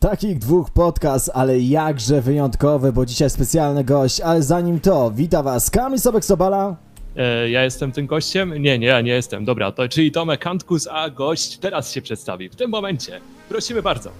Takich 0.00 0.38
dwóch 0.38 0.70
podcast, 0.70 1.30
ale 1.34 1.58
jakże 1.58 2.20
wyjątkowy, 2.20 2.92
bo 2.92 3.06
dzisiaj 3.06 3.30
specjalny 3.30 3.84
gość, 3.84 4.20
ale 4.20 4.42
zanim 4.42 4.80
to, 4.80 5.10
wita 5.10 5.42
was 5.42 5.70
Kamil 5.70 5.98
Sobek 5.98 6.24
Sobala. 6.24 6.76
E, 7.16 7.50
ja 7.50 7.64
jestem 7.64 7.92
tym 7.92 8.06
gościem? 8.06 8.62
Nie, 8.62 8.78
nie, 8.78 8.86
ja 8.86 9.00
nie 9.00 9.12
jestem. 9.12 9.44
Dobra, 9.44 9.72
to 9.72 9.88
czyli 9.88 10.12
Tomek 10.12 10.40
Kantkus, 10.40 10.88
a 10.90 11.10
gość 11.10 11.58
teraz 11.58 11.92
się 11.92 12.02
przedstawi. 12.02 12.48
W 12.48 12.56
tym 12.56 12.70
momencie. 12.70 13.20
Prosimy 13.48 13.82
bardzo. 13.82 14.10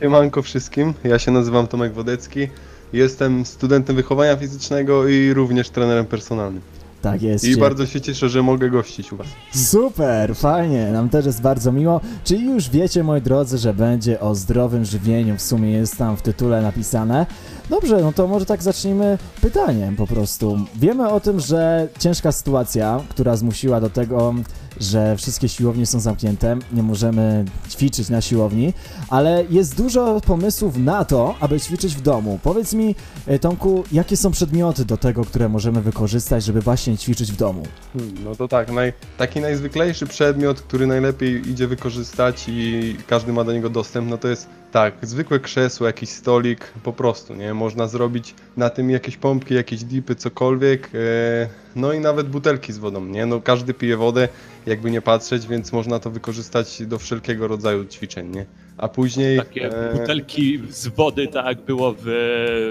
Siemanko 0.00 0.42
wszystkim, 0.42 0.94
ja 1.04 1.18
się 1.18 1.30
nazywam 1.30 1.66
Tomek 1.66 1.92
Wodecki, 1.92 2.48
jestem 2.92 3.44
studentem 3.44 3.96
wychowania 3.96 4.36
fizycznego 4.36 5.08
i 5.08 5.32
również 5.32 5.70
trenerem 5.70 6.06
personalnym. 6.06 6.62
Tak 7.02 7.22
jest. 7.22 7.44
I 7.44 7.56
bardzo 7.56 7.86
się 7.86 8.00
cieszę, 8.00 8.28
że 8.28 8.42
mogę 8.42 8.70
gościć 8.70 9.12
u 9.12 9.16
Was. 9.16 9.26
Super, 9.52 10.36
fajnie, 10.36 10.90
nam 10.92 11.08
też 11.08 11.26
jest 11.26 11.40
bardzo 11.42 11.72
miło. 11.72 12.00
Czyli 12.24 12.46
już 12.46 12.70
wiecie, 12.70 13.04
moi 13.04 13.22
drodzy, 13.22 13.58
że 13.58 13.74
będzie 13.74 14.20
o 14.20 14.34
zdrowym 14.34 14.84
żywieniu, 14.84 15.36
w 15.36 15.42
sumie 15.42 15.70
jest 15.70 15.96
tam 15.96 16.16
w 16.16 16.22
tytule 16.22 16.62
napisane. 16.62 17.26
Dobrze, 17.70 18.00
no 18.02 18.12
to 18.12 18.26
może 18.26 18.46
tak 18.46 18.62
zacznijmy 18.62 19.18
pytaniem 19.40 19.96
po 19.96 20.06
prostu. 20.06 20.58
Wiemy 20.74 21.08
o 21.08 21.20
tym, 21.20 21.40
że 21.40 21.88
ciężka 21.98 22.32
sytuacja, 22.32 23.00
która 23.08 23.36
zmusiła 23.36 23.80
do 23.80 23.90
tego, 23.90 24.34
że 24.80 25.16
wszystkie 25.16 25.48
siłownie 25.48 25.86
są 25.86 26.00
zamknięte, 26.00 26.56
nie 26.72 26.82
możemy 26.82 27.44
ćwiczyć 27.68 28.08
na 28.08 28.20
siłowni, 28.20 28.72
ale 29.08 29.44
jest 29.50 29.76
dużo 29.76 30.20
pomysłów 30.20 30.76
na 30.76 31.04
to, 31.04 31.34
aby 31.40 31.60
ćwiczyć 31.60 31.94
w 31.94 32.00
domu. 32.00 32.38
Powiedz 32.42 32.74
mi, 32.74 32.94
e, 33.26 33.38
Tomku, 33.38 33.84
jakie 33.92 34.16
są 34.16 34.30
przedmioty 34.30 34.84
do 34.84 34.96
tego, 34.96 35.24
które 35.24 35.48
możemy 35.48 35.80
wykorzystać, 35.82 36.44
żeby 36.44 36.60
właśnie 36.60 36.98
ćwiczyć 36.98 37.32
w 37.32 37.36
domu? 37.36 37.62
Hmm, 37.92 38.14
No 38.24 38.34
to 38.34 38.48
tak, 38.48 38.72
naj, 38.72 38.92
taki 39.18 39.40
najzwyklejszy 39.40 40.06
przedmiot, 40.06 40.60
który 40.60 40.86
najlepiej 40.86 41.50
idzie 41.50 41.66
wykorzystać 41.66 42.44
i 42.48 42.96
każdy 43.06 43.32
ma 43.32 43.44
do 43.44 43.52
niego 43.52 43.70
dostęp, 43.70 44.10
no 44.10 44.18
to 44.18 44.28
jest 44.28 44.48
tak, 44.72 44.94
zwykłe 45.02 45.40
krzesło, 45.40 45.86
jakiś 45.86 46.08
stolik, 46.10 46.72
po 46.82 46.92
prostu, 46.92 47.34
nie? 47.34 47.54
Można 47.54 47.88
zrobić 47.88 48.34
na 48.56 48.70
tym 48.70 48.90
jakieś 48.90 49.16
pompki, 49.16 49.54
jakieś 49.54 49.84
dipy, 49.84 50.14
cokolwiek, 50.14 50.90
e, 50.94 51.48
no 51.76 51.92
i 51.92 52.00
nawet 52.00 52.28
butelki 52.28 52.72
z 52.72 52.78
wodą, 52.78 53.04
nie? 53.06 53.26
No 53.26 53.40
każdy 53.40 53.74
pije 53.74 53.96
wodę, 53.96 54.28
jakby 54.66 54.90
nie 54.90 55.02
patrzeć, 55.02 55.46
więc 55.46 55.72
można 55.72 55.98
to 55.98 56.10
wykorzystać 56.10 56.82
do 56.86 56.98
wszelkiego 56.98 57.48
rodzaju 57.48 57.84
ćwiczeń, 57.84 58.28
nie? 58.30 58.46
A 58.78 58.88
później... 58.88 59.38
Takie 59.38 59.90
e, 59.90 59.98
butelki 59.98 60.62
z 60.70 60.88
wody, 60.88 61.28
tak 61.28 61.60
było 61.60 61.94
w 62.02 62.06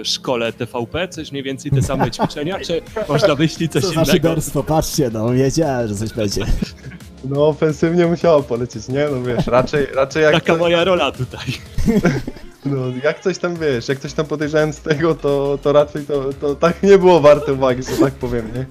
szkole 0.03 0.53
TVP, 0.53 1.07
coś 1.07 1.31
mniej 1.31 1.43
więcej 1.43 1.71
te 1.71 1.81
same 1.81 2.11
ćwiczenia, 2.11 2.59
czy 2.59 2.81
można 3.09 3.35
myśleć 3.35 3.71
coś 3.71 3.81
Co 3.81 3.87
za 3.87 3.93
innego? 3.93 4.11
szyderstwo, 4.11 4.63
patrzcie, 4.63 5.09
no 5.13 5.29
wiedziałem, 5.29 5.87
że 5.87 5.95
coś 5.95 6.13
będzie. 6.13 6.45
No 7.23 7.47
ofensywnie 7.47 8.07
musiało 8.07 8.43
polecieć, 8.43 8.87
nie? 8.87 9.07
No 9.11 9.23
wiesz, 9.23 9.47
raczej, 9.47 9.85
raczej 9.95 10.23
jak, 10.23 10.33
Taka 10.33 10.53
coś, 10.53 10.59
moja 10.59 10.83
rola 10.83 11.11
tutaj. 11.11 11.45
no, 12.65 12.77
jak 13.03 13.19
coś 13.19 13.37
tam 13.37 13.55
wiesz, 13.55 13.87
jak 13.87 13.99
coś 13.99 14.13
tam 14.13 14.25
podejrzałem 14.25 14.73
z 14.73 14.79
tego, 14.79 15.15
to, 15.15 15.59
to 15.63 15.73
raczej 15.73 16.05
to, 16.05 16.33
to 16.41 16.55
tak 16.55 16.83
nie 16.83 16.97
było 16.97 17.19
warte 17.19 17.53
uwagi, 17.53 17.83
że 17.83 17.97
tak 17.97 18.13
powiem, 18.13 18.51
nie? 18.55 18.65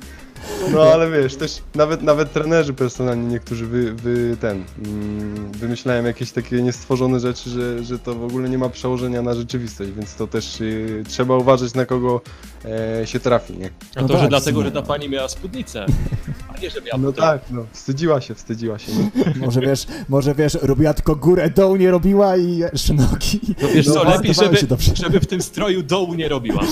No 0.72 0.82
ale 0.82 1.10
wiesz, 1.10 1.36
też 1.36 1.62
nawet, 1.74 2.02
nawet 2.02 2.32
trenerzy 2.32 2.74
personalni 2.74 3.26
niektórzy 3.26 3.66
wy, 3.66 3.92
wy 3.94 4.36
ten, 4.40 4.64
mm, 4.86 5.52
wymyślają 5.52 6.04
jakieś 6.04 6.32
takie 6.32 6.62
niestworzone 6.62 7.20
rzeczy, 7.20 7.50
że, 7.50 7.84
że 7.84 7.98
to 7.98 8.14
w 8.14 8.24
ogóle 8.24 8.48
nie 8.48 8.58
ma 8.58 8.68
przełożenia 8.68 9.22
na 9.22 9.34
rzeczywistość, 9.34 9.90
więc 9.90 10.14
to 10.14 10.26
też 10.26 10.60
y, 10.60 11.04
trzeba 11.08 11.36
uważać 11.36 11.74
na 11.74 11.86
kogo 11.86 12.20
e, 13.00 13.06
się 13.06 13.20
trafi, 13.20 13.56
nie? 13.58 13.70
A 13.96 14.02
No 14.02 14.08
to, 14.08 14.14
że 14.14 14.20
tak, 14.20 14.28
dlatego, 14.30 14.62
że 14.62 14.72
ta 14.72 14.82
pani 14.82 15.08
miała 15.08 15.28
spódnicę, 15.28 15.86
a 16.54 16.58
nie, 16.58 16.70
że 16.70 16.80
miała 16.80 16.98
No 16.98 17.06
butelkę. 17.08 17.20
tak, 17.38 17.50
no, 17.50 17.66
wstydziła 17.72 18.20
się, 18.20 18.34
wstydziła 18.34 18.78
się. 18.78 18.92
No. 19.36 19.46
Może 19.46 19.60
wiesz, 19.60 19.86
może 20.08 20.34
wiesz, 20.34 20.54
robiła 20.62 20.94
tylko 20.94 21.16
górę, 21.16 21.50
dołu 21.50 21.76
nie 21.76 21.90
robiła 21.90 22.36
i 22.36 22.62
nogi. 22.94 23.40
No 23.62 23.68
wiesz 23.74 23.86
No, 23.86 23.92
co, 23.94 24.04
lepiej, 24.04 24.20
prezentowały 24.20 24.46
żeby, 24.46 24.56
się 24.60 24.66
dobrze. 24.66 24.92
żeby 24.96 25.20
w 25.20 25.26
tym 25.26 25.42
stroju 25.42 25.82
dołu 25.82 26.14
nie 26.14 26.28
robiła. 26.28 26.62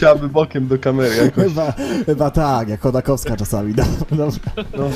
Siaby 0.00 0.28
bokiem 0.28 0.66
do 0.66 0.78
kamery 0.92 1.16
jakoś. 1.16 1.44
Chyba, 1.44 1.72
chyba 2.06 2.30
tak, 2.30 2.68
jak 2.68 2.80
Chodakowska 2.80 3.36
czasami, 3.36 3.74
no, 3.76 3.84
dobra, 4.10 4.26
No, 4.78 4.90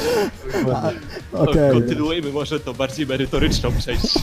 dokładnie. 0.58 1.00
okej. 1.32 1.72
Kontynuujmy 1.72 2.32
może 2.32 2.60
to 2.60 2.74
bardziej 2.74 3.06
merytoryczną 3.06 3.70
część. 3.84 4.18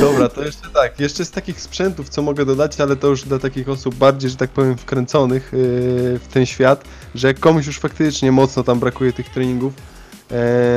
Dobra, 0.00 0.28
to 0.28 0.44
jeszcze 0.44 0.68
tak, 0.74 1.00
jeszcze 1.00 1.24
z 1.24 1.30
takich 1.30 1.60
sprzętów, 1.60 2.08
co 2.08 2.22
mogę 2.22 2.44
dodać, 2.44 2.80
ale 2.80 2.96
to 2.96 3.06
już 3.06 3.22
dla 3.22 3.38
takich 3.38 3.68
osób 3.68 3.94
bardziej, 3.94 4.30
że 4.30 4.36
tak 4.36 4.50
powiem, 4.50 4.76
wkręconych 4.76 5.50
yy, 5.52 5.58
w 6.18 6.26
ten 6.32 6.46
świat, 6.46 6.84
że 7.14 7.28
jak 7.28 7.38
komuś 7.40 7.66
już 7.66 7.78
faktycznie 7.78 8.32
mocno 8.32 8.62
tam 8.62 8.80
brakuje 8.80 9.12
tych 9.12 9.28
treningów, 9.30 9.72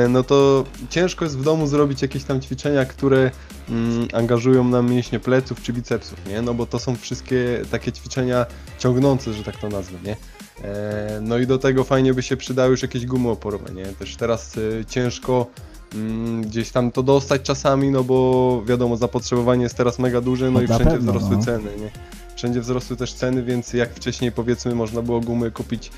no 0.08 0.22
to 0.22 0.64
ciężko 0.90 1.24
jest 1.24 1.38
w 1.38 1.42
domu 1.42 1.66
zrobić 1.66 2.02
jakieś 2.02 2.24
tam 2.24 2.40
ćwiczenia, 2.40 2.84
które 2.84 3.30
mm, 3.68 4.08
angażują 4.12 4.64
nam 4.64 4.90
mięśnie 4.90 5.20
pleców 5.20 5.62
czy 5.62 5.72
bicepsów, 5.72 6.18
nie? 6.26 6.42
No 6.42 6.54
bo 6.54 6.66
to 6.66 6.78
są 6.78 6.96
wszystkie 6.96 7.62
takie 7.70 7.92
ćwiczenia 7.92 8.46
ciągnące, 8.78 9.32
że 9.32 9.44
tak 9.44 9.56
to 9.56 9.68
nazwę, 9.68 9.98
nie? 10.04 10.16
E, 10.64 11.20
No 11.22 11.38
i 11.38 11.46
do 11.46 11.58
tego 11.58 11.84
fajnie 11.84 12.14
by 12.14 12.22
się 12.22 12.36
przydały 12.36 12.70
już 12.70 12.82
jakieś 12.82 13.06
gumy 13.06 13.28
oporowe, 13.30 13.74
nie? 13.74 13.84
Też 13.86 14.16
teraz 14.16 14.56
y, 14.56 14.84
ciężko 14.88 15.46
mm, 15.94 16.42
gdzieś 16.42 16.70
tam 16.70 16.90
to 16.92 17.02
dostać 17.02 17.42
czasami, 17.42 17.90
no 17.90 18.04
bo 18.04 18.62
wiadomo, 18.66 18.96
zapotrzebowanie 18.96 19.62
jest 19.62 19.76
teraz 19.76 19.98
mega 19.98 20.20
duże, 20.20 20.44
no 20.44 20.50
No 20.50 20.62
i 20.62 20.66
wszędzie 20.66 20.84
pewno, 20.84 21.12
wzrosły 21.12 21.36
no. 21.36 21.42
ceny, 21.42 21.70
nie? 21.80 21.90
Wszędzie 22.36 22.60
wzrosły 22.60 22.96
też 22.96 23.12
ceny, 23.12 23.42
więc 23.42 23.72
jak 23.72 23.94
wcześniej 23.94 24.32
powiedzmy 24.32 24.74
można 24.74 25.02
było 25.02 25.20
gumy 25.20 25.50
kupić 25.50 25.86
e, 25.88 25.90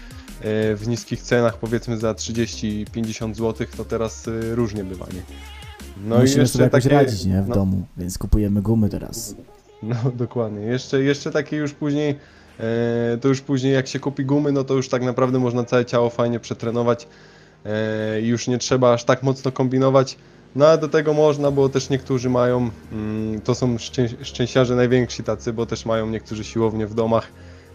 w 0.77 0.83
niskich 0.87 1.23
cenach, 1.23 1.59
powiedzmy 1.59 1.97
za 1.97 2.13
30-50 2.13 3.35
zł, 3.35 3.67
to 3.77 3.85
teraz 3.85 4.29
y, 4.29 4.55
różnie 4.55 4.85
bywa, 4.85 5.07
nie? 5.15 5.23
No 6.07 6.19
Musimy 6.19 6.47
sobie 6.47 6.65
jakoś 6.65 6.85
radzić, 6.85 7.25
nie, 7.25 7.43
w 7.43 7.49
no, 7.49 7.55
domu, 7.55 7.83
więc 7.97 8.19
kupujemy 8.19 8.63
gumy 8.63 8.89
teraz. 8.89 9.37
no 9.83 9.97
dokładnie. 10.15 10.63
Jeszcze, 10.63 11.03
jeszcze 11.03 11.31
takie 11.31 11.57
już 11.57 11.73
później, 11.73 12.19
e, 12.61 13.19
to 13.21 13.29
już 13.29 13.41
później 13.41 13.75
jak 13.75 13.89
się 13.89 14.01
kupi 14.01 14.25
gumy, 14.25 14.53
no 14.53 14.65
to 14.65 14.75
już 14.75 14.89
tak 14.89 15.03
naprawdę 15.03 15.39
można 15.39 15.65
całe 15.65 15.85
ciało 15.85 16.11
fajnie 16.11 16.41
przetrenować. 16.41 17.09
E, 17.65 18.21
i 18.21 18.27
już 18.27 18.49
nie 18.49 18.59
trzeba 18.59 18.93
aż 18.93 19.05
tak 19.05 19.23
mocno 19.23 19.53
kombinować. 19.53 20.17
No 20.57 20.67
a 20.67 20.77
do 20.77 20.89
tego 20.89 21.15
można, 21.15 21.51
bo 21.51 21.69
też 21.69 21.91
niektórzy 21.91 22.31
mają, 22.31 22.71
mm, 22.93 23.41
to 23.41 23.55
są 23.55 23.79
szczę, 23.79 24.09
szczęściarze 24.23 24.77
najwięksi 24.77 25.25
tacy, 25.25 25.53
bo 25.53 25.67
też 25.67 25.87
mają 25.87 26.07
niektórzy 26.11 26.45
siłownie 26.45 26.87
w 26.87 26.95
domach, 26.95 27.33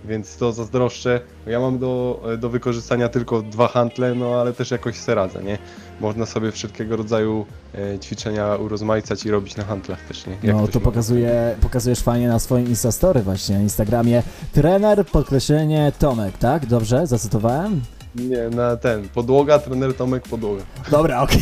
więc 0.07 0.37
to 0.37 0.51
zazdroszczę. 0.51 1.21
Ja 1.47 1.59
mam 1.59 1.79
do, 1.79 2.23
do 2.37 2.49
wykorzystania 2.49 3.09
tylko 3.09 3.41
dwa 3.41 3.67
hantle, 3.67 4.15
no 4.15 4.35
ale 4.41 4.53
też 4.53 4.71
jakoś 4.71 4.95
se 4.95 5.15
radzę, 5.15 5.43
nie? 5.43 5.57
Można 5.99 6.25
sobie 6.25 6.51
wszelkiego 6.51 6.95
rodzaju 6.95 7.45
e, 7.75 7.99
ćwiczenia 7.99 8.55
urozmaicać 8.55 9.25
i 9.25 9.31
robić 9.31 9.55
na 9.55 9.63
hantlach 9.63 10.01
też, 10.01 10.27
nie? 10.27 10.37
Jak 10.43 10.55
No 10.55 10.67
to 10.67 10.79
pokazuje, 10.79 11.55
pokazujesz 11.61 11.99
fajnie 11.99 12.27
na 12.27 12.39
swoim 12.39 12.67
Instastory 12.67 13.21
właśnie, 13.21 13.55
na 13.55 13.61
Instagramie. 13.61 14.23
Trener, 14.53 15.05
podkreślenie 15.05 15.91
Tomek, 15.99 16.37
tak? 16.37 16.65
Dobrze, 16.65 17.07
zacytowałem? 17.07 17.81
Nie, 18.15 18.49
na 18.49 18.75
ten, 18.77 19.09
podłoga, 19.09 19.59
trener 19.59 19.93
Tomek 19.93 20.23
podłoga. 20.23 20.63
Dobra, 20.91 21.21
okej. 21.21 21.41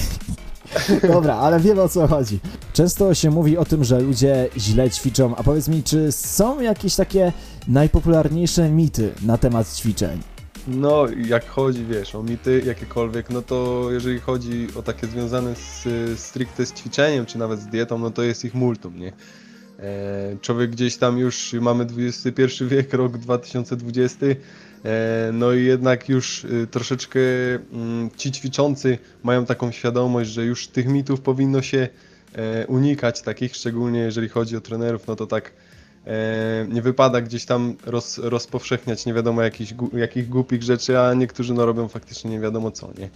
Dobra, 1.14 1.36
ale 1.36 1.60
wiemy 1.60 1.82
o 1.82 1.90
co 1.90 2.08
chodzi. 2.08 2.40
Często 2.74 3.14
się 3.14 3.32
mówi 3.32 3.58
o 3.58 3.66
tym, 3.66 3.84
że 3.84 4.00
ludzie 4.00 4.50
źle 4.58 4.90
ćwiczą, 4.90 5.36
a 5.36 5.44
powiedz 5.44 5.68
mi, 5.68 5.84
czy 5.84 6.12
są 6.12 6.62
jakieś 6.62 6.96
takie 6.96 7.32
najpopularniejsze 7.68 8.70
mity 8.70 9.14
na 9.22 9.38
temat 9.38 9.76
ćwiczeń? 9.76 10.20
No, 10.68 11.06
jak 11.28 11.50
chodzi, 11.50 11.86
wiesz, 11.86 12.16
o 12.16 12.24
mity 12.24 12.62
jakiekolwiek, 12.66 13.30
no 13.30 13.42
to 13.42 13.88
jeżeli 13.92 14.20
chodzi 14.20 14.68
o 14.76 14.82
takie 14.82 15.08
związane 15.08 15.56
z 15.56 15.88
stricte 16.20 16.66
z 16.66 16.74
ćwiczeniem, 16.74 17.26
czy 17.26 17.38
nawet 17.38 17.60
z 17.60 17.68
dietą, 17.68 17.98
no 17.98 18.12
to 18.12 18.24
jest 18.24 18.46
ich 18.46 18.54
multum, 18.54 19.00
nie? 19.00 19.14
E, 19.80 20.38
człowiek 20.42 20.72
gdzieś 20.72 20.98
tam 20.98 21.18
już, 21.18 21.54
mamy 21.62 21.88
XXI 21.98 22.66
wiek, 22.66 22.94
rok 22.94 23.18
2020, 23.18 24.26
e, 24.26 24.36
no 25.34 25.54
i 25.54 25.64
jednak 25.64 26.10
już 26.10 26.44
y, 26.44 26.68
troszeczkę 26.72 27.20
mm, 27.74 28.10
ci 28.18 28.32
ćwiczący 28.32 28.98
mają 29.24 29.46
taką 29.46 29.72
świadomość, 29.72 30.30
że 30.30 30.46
już 30.46 30.68
tych 30.68 30.88
mitów 30.88 31.22
powinno 31.22 31.62
się 31.62 31.88
e, 32.34 32.68
unikać, 32.68 33.22
takich 33.22 33.56
szczególnie 33.56 34.00
jeżeli 34.00 34.30
chodzi 34.30 34.58
o 34.58 34.62
trenerów, 34.62 35.08
no 35.08 35.16
to 35.16 35.28
tak 35.28 35.52
e, 36.08 36.68
nie 36.70 36.82
wypada 36.82 37.22
gdzieś 37.22 37.46
tam 37.46 37.76
roz, 37.86 38.18
rozpowszechniać 38.18 39.06
nie 39.06 39.14
wiadomo 39.14 39.42
jakich, 39.42 39.74
jakich 39.94 40.30
głupich 40.30 40.64
rzeczy, 40.64 41.00
a 41.00 41.14
niektórzy 41.14 41.54
no 41.54 41.66
robią 41.66 41.88
faktycznie 41.88 42.32
nie 42.32 42.40
wiadomo 42.40 42.72
co, 42.72 42.90
nie? 42.98 43.10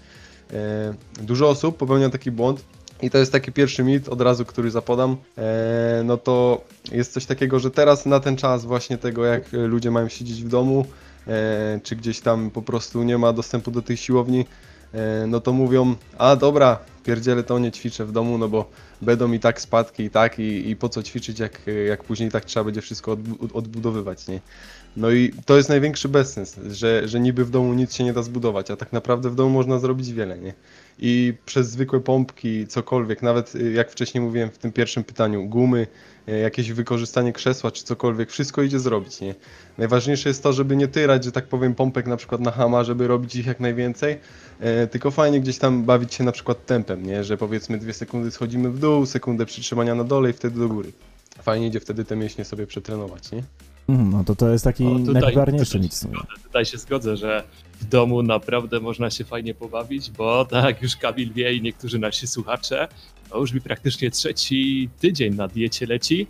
E, 0.54 0.94
dużo 1.22 1.50
osób 1.50 1.78
popełnia 1.78 2.10
taki 2.10 2.32
błąd 2.32 2.66
i 3.02 3.10
to 3.10 3.18
jest 3.18 3.32
taki 3.32 3.52
pierwszy 3.52 3.84
mit 3.84 4.10
od 4.10 4.22
razu, 4.22 4.46
który 4.46 4.72
zapodam, 4.72 5.18
e, 5.38 6.02
no 6.06 6.18
to 6.18 6.62
jest 6.92 7.14
coś 7.14 7.26
takiego, 7.26 7.60
że 7.60 7.72
teraz 7.72 8.06
na 8.06 8.20
ten 8.20 8.38
czas 8.38 8.66
właśnie 8.66 8.98
tego, 8.98 9.26
jak 9.26 9.44
ludzie 9.52 9.92
mają 9.92 10.10
siedzieć 10.10 10.44
w 10.44 10.48
domu, 10.48 10.86
e, 10.86 11.09
czy 11.84 11.96
gdzieś 11.96 12.20
tam 12.20 12.52
po 12.52 12.62
prostu 12.62 13.04
nie 13.04 13.18
ma 13.18 13.34
dostępu 13.34 13.72
do 13.72 13.82
tych 13.82 14.00
siłowni, 14.00 14.46
e, 14.94 15.28
no 15.28 15.40
to 15.40 15.54
mówią, 15.54 15.96
a 16.18 16.36
dobra, 16.36 16.80
pierdzielę 17.04 17.44
to 17.44 17.60
nie 17.60 17.72
ćwiczę 17.72 18.06
w 18.06 18.12
domu, 18.12 18.38
no 18.38 18.48
bo 18.48 18.70
będą 19.02 19.32
i 19.32 19.40
tak 19.40 19.62
spadki 19.62 20.04
i 20.04 20.10
tak 20.10 20.40
i, 20.40 20.70
i 20.70 20.76
po 20.76 20.90
co 20.90 21.04
ćwiczyć, 21.04 21.40
jak, 21.40 21.62
jak 21.88 22.04
później 22.04 22.32
tak 22.32 22.46
trzeba 22.46 22.64
będzie 22.64 22.82
wszystko 22.82 23.12
odbu- 23.12 23.50
odbudowywać, 23.54 24.28
nie? 24.28 24.42
No 24.98 25.12
i 25.12 25.34
to 25.46 25.58
jest 25.58 25.70
największy 25.70 26.10
bezsens, 26.10 26.60
że, 26.72 27.08
że 27.08 27.20
niby 27.20 27.46
w 27.46 27.50
domu 27.50 27.74
nic 27.74 27.94
się 27.94 28.04
nie 28.04 28.14
da 28.14 28.24
zbudować, 28.24 28.72
a 28.72 28.76
tak 28.76 28.94
naprawdę 28.94 29.30
w 29.30 29.36
domu 29.36 29.50
można 29.50 29.80
zrobić 29.80 30.14
wiele, 30.14 30.38
nie? 30.38 30.54
i 31.02 31.34
przez 31.46 31.70
zwykłe 31.70 32.00
pompki, 32.00 32.68
cokolwiek, 32.68 33.22
nawet 33.22 33.56
y, 33.56 33.72
jak 33.72 33.92
wcześniej 33.92 34.24
mówiłem 34.24 34.50
w 34.50 34.58
tym 34.58 34.72
pierwszym 34.72 35.04
pytaniu, 35.04 35.46
gumy, 35.46 35.88
jakieś 36.38 36.72
wykorzystanie 36.72 37.34
krzesła 37.34 37.72
czy 37.72 37.84
cokolwiek, 37.84 38.32
wszystko 38.32 38.62
idzie 38.62 38.80
zrobić, 38.80 39.22
nie? 39.22 39.36
Najważniejsze 39.78 40.30
jest 40.30 40.44
to, 40.44 40.54
żeby 40.54 40.76
nie 40.76 40.88
tyrać, 40.88 41.24
że 41.24 41.32
tak 41.32 41.48
powiem, 41.48 41.76
pompek 41.76 42.08
na 42.08 42.18
przykład 42.18 42.42
na 42.42 42.52
hama, 42.52 42.84
żeby 42.84 43.08
robić 43.08 43.36
ich 43.36 43.46
jak 43.46 43.60
najwięcej, 43.60 44.18
e, 44.60 44.88
tylko 44.88 45.12
fajnie 45.12 45.42
gdzieś 45.42 45.58
tam 45.58 45.84
bawić 45.84 46.14
się 46.14 46.24
na 46.24 46.32
przykład 46.32 46.66
tempem, 46.66 47.06
nie? 47.06 47.24
Że 47.24 47.38
powiedzmy 47.38 47.78
dwie 47.78 47.94
sekundy 47.94 48.32
schodzimy 48.32 48.72
w 48.72 48.80
dół, 48.80 49.06
sekundę 49.06 49.46
przytrzymania 49.46 49.96
na 49.96 50.04
dole 50.04 50.30
i 50.30 50.34
wtedy 50.34 50.60
do 50.60 50.68
góry. 50.68 50.92
Fajnie 51.42 51.68
idzie 51.68 51.80
wtedy 51.80 52.06
te 52.06 52.16
mięśnie 52.16 52.46
sobie 52.46 52.68
przetrenować, 52.68 53.32
nie? 53.32 53.44
Mm, 53.90 54.12
no 54.12 54.24
to 54.24 54.36
to 54.36 54.50
jest 54.50 54.64
taki 54.64 54.86
O, 54.86 54.90
tutaj- 55.00 55.14
najpopularniejszy 55.14 55.80
mit 55.80 56.00
Tutaj 56.44 56.66
się 56.66 56.78
zgodzę, 56.78 57.18
że 57.18 57.44
w 57.82 57.86
domu 57.86 58.24
naprawdę 58.24 58.80
można 58.80 59.10
się 59.10 59.24
fajnie 59.24 59.54
pobawić, 59.54 60.12
bo 60.12 60.46
tak 60.46 60.82
już 60.82 60.96
Kamil 60.96 61.34
wie 61.34 61.54
i 61.54 61.62
niektórzy 61.62 62.00
nasi 62.00 62.28
słuchacze, 62.28 62.88
to 63.30 63.40
już 63.40 63.54
mi 63.54 63.62
praktycznie 63.62 64.12
trzeci 64.12 64.90
tydzień 65.00 65.36
na 65.36 65.48
diecie 65.48 65.86
leci 65.86 66.28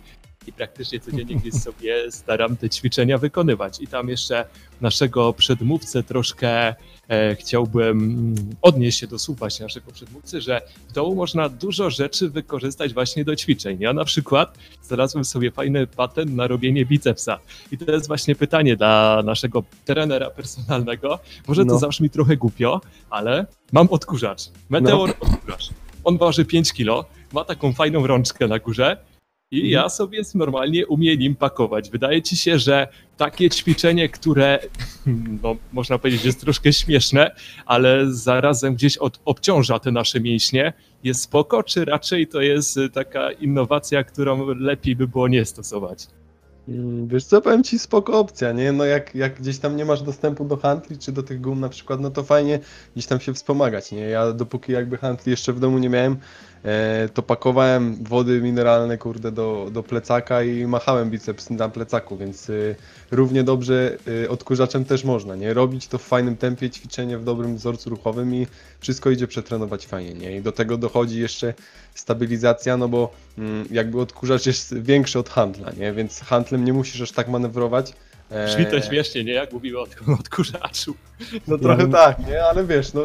i 0.50 0.52
praktycznie 0.52 1.00
codziennie 1.00 1.36
gdzieś 1.36 1.54
sobie 1.54 2.12
staram 2.12 2.56
te 2.56 2.70
ćwiczenia 2.70 3.18
wykonywać. 3.18 3.80
I 3.80 3.86
tam 3.86 4.08
jeszcze 4.08 4.44
naszego 4.80 5.32
przedmówcę 5.32 6.02
troszkę 6.02 6.74
e, 7.08 7.36
chciałbym 7.36 7.98
mm, 7.98 8.34
odnieść 8.62 9.00
się 9.00 9.06
do 9.06 9.18
słów 9.18 9.38
właśnie 9.38 9.62
naszego 9.62 9.92
przedmówcy, 9.92 10.40
że 10.40 10.60
w 10.88 10.92
domu 10.92 11.14
można 11.14 11.48
dużo 11.48 11.90
rzeczy 11.90 12.30
wykorzystać 12.30 12.94
właśnie 12.94 13.24
do 13.24 13.36
ćwiczeń. 13.36 13.76
Ja 13.80 13.92
na 13.92 14.04
przykład 14.04 14.58
znalazłem 14.82 15.24
sobie 15.24 15.50
fajny 15.50 15.86
patent 15.86 16.34
na 16.34 16.46
robienie 16.46 16.86
bicepsa. 16.86 17.38
I 17.72 17.78
to 17.78 17.92
jest 17.92 18.06
właśnie 18.06 18.34
pytanie 18.34 18.76
dla 18.76 19.22
naszego 19.24 19.62
trenera 19.84 20.30
personalnego. 20.30 21.18
Może 21.48 21.64
to 21.64 21.72
No. 21.72 21.78
zabrzmi 21.78 22.10
trochę 22.10 22.36
głupio, 22.36 22.80
ale 23.10 23.46
mam 23.72 23.88
odkurzacz. 23.90 24.42
Meteor 24.68 25.10
odkurzacz. 25.20 25.70
On 26.04 26.18
waży 26.18 26.44
5 26.44 26.72
kilo, 26.72 27.04
ma 27.32 27.44
taką 27.44 27.72
fajną 27.72 28.06
rączkę 28.06 28.48
na 28.48 28.58
górze 28.58 28.96
i 29.50 29.56
Mhm. 29.56 29.72
ja 29.72 29.88
sobie 29.88 30.22
normalnie 30.34 30.86
umiem 30.86 31.18
nim 31.18 31.36
pakować. 31.36 31.90
Wydaje 31.90 32.22
ci 32.22 32.36
się, 32.36 32.58
że 32.58 32.88
takie 33.16 33.50
ćwiczenie, 33.50 34.08
które 34.08 34.58
no, 35.42 35.56
można 35.72 35.98
powiedzieć 35.98 36.24
jest 36.24 36.40
troszkę 36.40 36.72
śmieszne, 36.72 37.30
ale 37.66 38.12
zarazem 38.12 38.74
gdzieś 38.74 38.96
od, 38.98 39.20
obciąża 39.24 39.78
te 39.78 39.92
nasze 39.92 40.20
mięśnie, 40.20 40.72
jest 41.04 41.22
spoko, 41.22 41.62
czy 41.62 41.84
raczej 41.84 42.26
to 42.26 42.40
jest 42.40 42.76
y, 42.76 42.90
taka 42.90 43.32
innowacja, 43.32 44.04
którą 44.04 44.46
lepiej 44.54 44.96
by 44.96 45.08
było 45.08 45.28
nie 45.28 45.44
stosować? 45.44 46.06
Mm, 46.68 47.08
Wiesz 47.08 47.24
co, 47.24 47.40
powiem 47.40 47.64
ci 47.64 47.78
spoko 47.78 48.18
opcja, 48.18 48.52
nie? 48.52 48.72
No 48.72 48.84
jak, 48.84 49.14
jak 49.14 49.40
gdzieś 49.40 49.58
tam 49.58 49.76
nie 49.76 49.84
masz 49.84 50.02
dostępu 50.02 50.44
do 50.44 50.56
handli, 50.56 50.98
czy 50.98 51.12
do 51.12 51.22
tych 51.22 51.40
gum 51.40 51.60
na 51.60 51.68
przykład, 51.68 52.00
no 52.00 52.10
to 52.10 52.22
fajnie 52.22 52.58
gdzieś 52.94 53.06
tam 53.06 53.20
się 53.20 53.34
wspomagać, 53.34 53.92
nie? 53.92 54.00
Ja 54.00 54.32
dopóki 54.32 54.72
jakby 54.72 54.96
handli 54.96 55.30
jeszcze 55.30 55.52
w 55.52 55.60
domu 55.60 55.78
nie 55.78 55.88
miałem, 55.88 56.16
to 57.14 57.22
pakowałem 57.22 58.04
wody 58.04 58.40
mineralne, 58.40 58.98
kurde, 58.98 59.32
do, 59.32 59.68
do 59.72 59.82
plecaka 59.82 60.42
i 60.42 60.66
machałem 60.66 61.10
biceps 61.10 61.50
na 61.50 61.68
plecaku, 61.68 62.16
więc 62.16 62.50
y, 62.50 62.76
równie 63.10 63.44
dobrze 63.44 63.96
y, 64.08 64.30
odkurzaczem 64.30 64.84
też 64.84 65.04
można, 65.04 65.36
nie? 65.36 65.54
Robić 65.54 65.88
to 65.88 65.98
w 65.98 66.02
fajnym 66.02 66.36
tempie, 66.36 66.70
ćwiczenie 66.70 67.18
w 67.18 67.24
dobrym 67.24 67.56
wzorcu 67.56 67.90
ruchowym 67.90 68.34
i 68.34 68.46
wszystko 68.80 69.10
idzie 69.10 69.26
przetrenować 69.26 69.86
fajnie, 69.86 70.14
nie? 70.14 70.36
I 70.36 70.42
do 70.42 70.52
tego 70.52 70.76
dochodzi 70.76 71.20
jeszcze 71.20 71.54
stabilizacja, 71.94 72.76
no 72.76 72.88
bo 72.88 73.10
mm, 73.38 73.68
jakby 73.70 74.00
odkurzacz 74.00 74.46
jest 74.46 74.78
większy 74.78 75.18
od 75.18 75.28
handla, 75.28 75.72
nie? 75.78 75.92
Więc 75.92 76.20
handlem 76.20 76.64
nie 76.64 76.72
musisz 76.72 77.00
aż 77.00 77.12
tak 77.12 77.28
manewrować. 77.28 77.92
E, 78.30 78.46
Brzmi 78.46 78.66
to 78.66 78.80
śmiesznie, 78.80 79.24
nie? 79.24 79.32
Jak 79.32 79.52
mówimy 79.52 79.78
o 79.78 79.86
tym 79.86 80.14
odkurzaczu. 80.20 80.94
No 81.48 81.58
trochę 81.58 81.90
tak, 81.90 82.26
nie? 82.26 82.44
Ale 82.44 82.64
wiesz, 82.64 82.92
no 82.92 83.02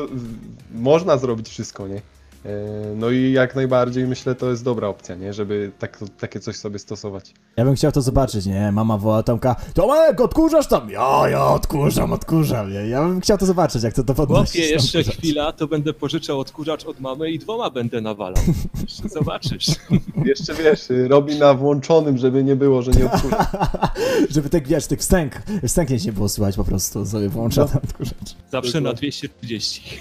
można 0.72 1.18
zrobić 1.18 1.50
wszystko, 1.50 1.88
nie? 1.88 2.02
E, 2.46 2.96
No 2.96 3.10
i 3.10 3.32
jak 3.32 3.56
najbardziej 3.56 4.08
myślę, 4.08 4.36
to 4.36 4.50
jest 4.50 4.64
dobra 4.64 4.88
opcja, 4.88 5.16
nie? 5.16 5.34
Żeby 5.34 5.72
tak, 5.80 6.00
takie 6.20 6.40
coś 6.40 6.56
sobie 6.56 6.80
stosować. 6.80 7.34
Ja 7.58 7.66
bym 7.66 7.76
chciał 7.76 7.92
to 7.92 8.02
zobaczyć, 8.02 8.46
nie? 8.46 8.72
Mama 8.72 8.98
woła 8.98 9.24
Tomka, 9.24 9.56
Tomek, 9.74 10.22
odkurzasz 10.22 10.68
tam? 10.68 10.90
Ja, 10.90 11.22
ja 11.30 11.46
odkurzam, 11.46 12.14
odkurzam, 12.14 12.74
nie? 12.74 12.88
Ja 12.88 13.04
bym 13.04 13.22
chciał 13.22 13.38
to 13.38 13.46
zobaczyć, 13.46 13.84
jak 13.84 13.94
to 13.94 14.04
to 14.04 14.14
podnosić. 14.14 14.56
Chłopie, 14.56 14.70
jeszcze 14.70 15.04
chwila, 15.04 15.52
to 15.52 15.68
będę 15.68 15.94
pożyczał 15.94 16.40
odkurzacz 16.40 16.86
od 16.86 17.00
mamy 17.00 17.32
i 17.32 17.40
dwoma 17.40 17.70
będę 17.70 18.02
nawalał. 18.02 18.44
Jeszcze 18.82 19.10
zobaczysz. 19.10 19.66
Jeszcze 20.26 20.54
wiesz, 20.54 20.82
robi 21.08 21.40
na 21.40 21.54
włączonym, 21.54 22.18
żeby 22.18 22.44
nie 22.44 22.56
było, 22.56 22.82
że 22.82 22.92
nie 22.92 23.06
odkurza. 23.12 23.48
Żeby 24.30 24.50
tak, 24.50 24.68
wiesz, 24.68 24.88
tych 24.88 25.00
wstęg, 25.00 25.42
wstęknięć 25.68 26.06
nie 26.06 26.14
było 26.14 26.30
słychać 26.30 26.56
po 26.56 26.64
prostu, 26.64 27.06
sobie 27.06 27.30
włącza 27.30 27.62
No. 27.62 27.68
ten 27.68 27.78
odkurzacz. 27.84 28.36
Zawsze 28.52 28.82
na 28.82 28.94
230. 28.94 29.98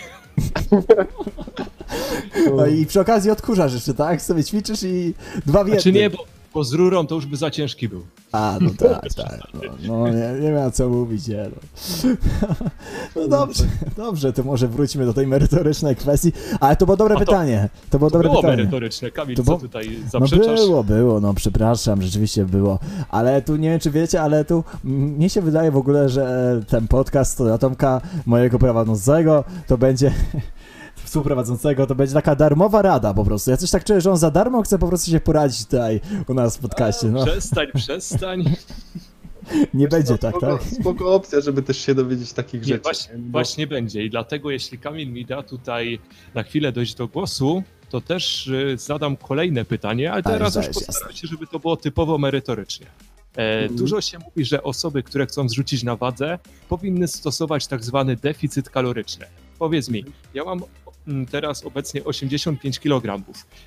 No 2.57 2.67
i 2.67 2.87
przy 2.87 3.01
okazji 3.01 3.31
odkurzasz 3.31 3.75
jeszcze, 3.75 3.95
tak? 3.95 4.23
Sobie 4.23 4.45
ćwiczysz 4.45 4.83
i 4.83 5.15
dwa 5.47 5.65
w 5.65 5.67
Znaczy 5.69 5.89
jednym. 5.89 6.03
nie, 6.03 6.11
bo, 6.11 6.25
bo 6.55 6.65
z 6.65 6.73
rurą 6.73 7.07
to 7.07 7.15
już 7.15 7.27
by 7.27 7.37
za 7.37 7.51
ciężki 7.51 7.89
był. 7.89 8.03
A, 8.33 8.59
no 8.61 8.71
tak, 8.79 9.15
tak. 9.15 9.39
No, 9.55 9.61
no 9.89 10.09
nie, 10.09 10.41
nie 10.41 10.71
co 10.73 10.89
mówić, 10.89 11.29
nie 11.29 11.37
no. 11.51 12.11
No 13.17 13.29
dobrze, 13.29 13.65
dobrze, 13.97 14.33
to 14.33 14.43
może 14.43 14.69
wróćmy 14.69 15.07
do 15.07 15.15
tej 15.15 15.27
merytorycznej 15.27 15.97
kwestii, 15.97 16.33
ale 16.61 16.77
to 16.77 16.87
było 16.87 16.97
dobre 16.97 17.15
to- 17.15 17.21
pytanie. 17.21 17.69
To 17.91 17.99
było 17.99 18.11
To 18.11 18.15
dobre 18.17 18.29
było 18.29 18.41
pytanie. 18.43 18.57
merytoryczne. 18.57 19.11
Kamil, 19.11 19.37
To 19.37 19.43
co 19.43 19.47
było- 19.47 19.59
tutaj 19.59 19.97
No 20.05 20.11
zaprzeczasz? 20.11 20.61
było, 20.61 20.85
było, 20.85 21.21
no 21.21 21.35
przepraszam, 21.35 22.03
rzeczywiście 22.03 22.45
było. 22.45 22.79
Ale 23.11 23.43
tu 23.43 23.57
nie 23.57 23.71
wiem, 23.71 23.81
czy 23.81 23.91
wiecie, 23.91 24.23
ale 24.23 24.45
tu 24.45 24.65
mnie 24.85 25.31
się 25.31 25.43
wydaje 25.43 25.71
w 25.71 25.77
ogóle, 25.77 26.09
że 26.09 26.61
ten 26.69 26.89
podcast 26.89 27.39
to 27.39 27.59
Tomka, 27.59 28.01
mojego 28.27 28.59
prowadzącego, 28.59 29.45
to 29.67 29.79
będzie 29.79 30.13
współprowadzącego, 31.15 31.87
to 31.87 31.95
będzie 31.95 32.15
taka 32.15 32.35
darmowa 32.37 32.83
rada 32.83 33.15
po 33.15 33.25
prostu. 33.25 33.51
Ja 33.51 33.57
coś 33.57 33.71
tak 33.71 33.85
czuję, 33.85 34.01
że 34.01 34.11
on 34.11 34.17
za 34.17 34.31
darmo 34.31 34.63
chce 34.63 34.79
po 34.79 34.89
prostu 34.89 35.11
się 35.11 35.21
poradzić 35.21 35.65
tutaj 35.65 36.01
u 36.29 36.35
nas 36.35 36.57
w 36.57 36.61
podcaście. 36.61 37.07
No, 37.07 37.25
Przestań, 37.27 37.67
przestań. 37.75 38.45
nie 39.75 39.89
będzie 39.89 40.19
tak, 40.19 40.31
spoko, 40.37 40.59
tak? 40.59 40.67
Spoko 40.81 41.15
opcja, 41.15 41.41
żeby 41.41 41.63
też 41.63 41.79
się 41.79 41.95
dowiedzieć 41.95 42.33
takich 42.33 42.61
Nie, 42.61 42.67
rzeczy. 42.69 42.83
właśnie, 42.83 43.15
Bo- 43.19 43.33
właśnie 43.33 43.67
będzie. 43.67 44.05
I 44.05 44.11
dlatego, 44.11 44.51
jeśli 44.51 44.79
Kamil 44.79 45.13
mi 45.13 45.25
da 45.27 45.43
tutaj 45.43 45.99
na 46.35 46.43
chwilę 46.43 46.73
dojść 46.73 46.95
do 46.95 47.09
głosu, 47.09 47.63
to 47.91 48.01
też 48.01 48.47
y, 48.47 48.77
zadam 48.79 49.17
kolejne 49.17 49.65
pytanie, 49.65 50.13
ale 50.13 50.23
Ale 50.25 50.35
teraz 50.39 50.55
już 50.57 50.67
postaram 50.69 51.13
się, 51.13 51.27
żeby 51.29 51.47
to 51.47 51.59
było 51.59 51.77
typowo 51.77 52.19
merytorycznie. 52.19 52.87
E, 53.37 53.55
Mhm. 53.63 53.77
Dużo 53.77 54.01
się 54.01 54.19
mówi, 54.19 54.45
że 54.45 54.63
osoby, 54.63 55.03
które 55.03 55.27
chcą 55.27 55.49
zrzucić 55.49 55.83
na 55.83 55.97
wadze, 55.97 56.39
powinny 56.69 57.09
stosować 57.09 57.67
tak 57.67 57.85
zwany 57.85 58.17
deficyt 58.17 58.71
kaloryczny. 58.71 59.27
Powiedz 59.59 59.89
mi, 59.89 60.05
ja 60.35 60.45
mam 60.45 60.61
teraz 61.31 61.65
obecnie 61.65 62.05
85 62.05 62.81
kg. 62.81 63.25